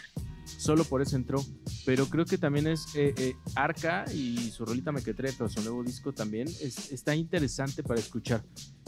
Solo 0.59 0.85
por 0.85 1.01
eso 1.03 1.17
entró. 1.17 1.45
Pero 1.87 2.07
creo 2.07 2.25
que 2.27 2.37
también 2.39 2.67
es 2.67 2.87
eh, 2.95 3.15
eh, 3.17 3.35
Arca 3.55 4.05
y 4.13 4.51
su 4.51 4.65
rolita 4.65 4.93
Mequetrefe 4.93 5.45
o 5.45 5.49
su 5.49 5.61
nuevo 5.63 5.83
disco 5.83 6.13
también 6.13 6.49
es- 6.49 6.93
está 6.93 7.15
interesante 7.15 7.83
para 7.83 7.99
escuchar. 8.01 8.45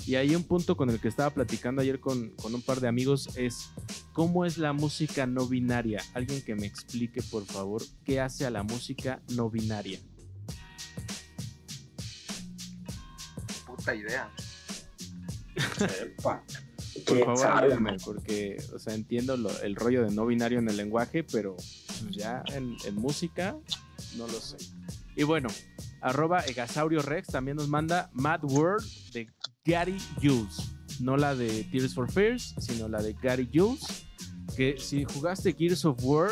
Y 0.07 0.17
hay 0.17 0.35
un 0.35 0.45
punto 0.45 0.77
con 0.77 0.91
el 0.91 1.01
que 1.01 1.09
estaba 1.09 1.31
platicando 1.31 1.81
ayer 1.81 2.01
con, 2.01 2.31
con 2.31 2.55
un 2.55 2.63
par 2.63 2.81
de 2.81 2.89
amigos 2.89 3.31
es 3.37 3.71
cómo 4.13 4.45
es 4.45 4.59
la 4.59 4.73
música 4.73 5.27
no 5.27 5.47
binaria. 5.47 6.03
Alguien 6.15 6.43
que 6.43 6.55
me 6.55 6.67
explique, 6.67 7.23
por 7.23 7.45
favor, 7.47 7.83
qué 8.05 8.21
hace 8.21 8.45
a 8.45 8.51
la 8.51 8.63
música 8.63 9.23
no 9.35 9.49
binaria. 9.51 10.01
puta 13.67 13.95
idea. 13.95 14.31
Sepa. 15.79 16.45
Por 16.95 17.05
¿Quién 17.05 17.21
favor, 17.25 17.39
sabe, 17.39 17.67
ayúdenme, 17.67 17.97
porque, 18.05 18.57
o 18.75 18.79
sea, 18.79 18.95
entiendo 18.95 19.37
lo- 19.37 19.61
el 19.63 19.75
rollo 19.77 20.05
de 20.05 20.15
no 20.15 20.27
binario 20.27 20.59
en 20.59 20.69
el 20.69 20.77
lenguaje, 20.77 21.25
pero 21.25 21.57
pues, 21.57 22.11
ya 22.11 22.43
en, 22.55 22.77
en 22.85 22.95
música 22.97 23.57
no 24.17 24.27
lo 24.27 24.41
sé. 24.41 24.57
Y 25.17 25.23
bueno, 25.25 25.49
arroba 26.01 26.41
Egasaurio 26.47 27.03
Rex 27.03 27.29
también 27.29 27.57
nos 27.57 27.69
manda 27.69 28.11
Mad 28.13 28.45
World 28.45 28.85
de 29.13 29.29
Gary 29.65 29.99
Jules. 30.23 30.71
No 31.01 31.17
la 31.17 31.35
de 31.35 31.65
Tears 31.65 31.95
for 31.95 32.11
Fears, 32.11 32.55
sino 32.59 32.89
la 32.89 33.03
de 33.03 33.15
Gary 33.15 33.49
Jules. 33.53 33.81
Que 34.57 34.77
si 34.79 35.05
jugaste 35.05 35.55
Gears 35.55 35.85
of 35.87 35.99
War, 36.03 36.31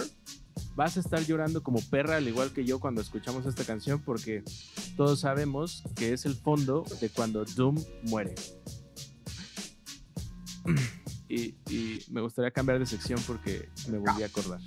vas 0.76 0.96
a 0.96 1.00
estar 1.00 1.24
llorando 1.24 1.62
como 1.62 1.80
perra, 1.90 2.16
al 2.16 2.28
igual 2.28 2.52
que 2.52 2.64
yo 2.66 2.78
cuando 2.80 3.00
escuchamos 3.00 3.46
esta 3.46 3.64
canción, 3.64 4.02
porque 4.02 4.42
todos 4.96 5.20
sabemos 5.20 5.82
que 5.96 6.12
es 6.12 6.26
el 6.26 6.34
fondo 6.34 6.84
de 7.00 7.08
cuando 7.08 7.44
Doom 7.44 7.82
muere. 8.02 8.34
Y, 11.28 11.54
me 12.10 12.20
gustaría 12.20 12.50
cambiar 12.50 12.80
de 12.80 12.86
sección 12.86 13.20
porque 13.26 13.68
me 13.88 13.98
volví 13.98 14.22
a 14.22 14.26
acordar. 14.26 14.58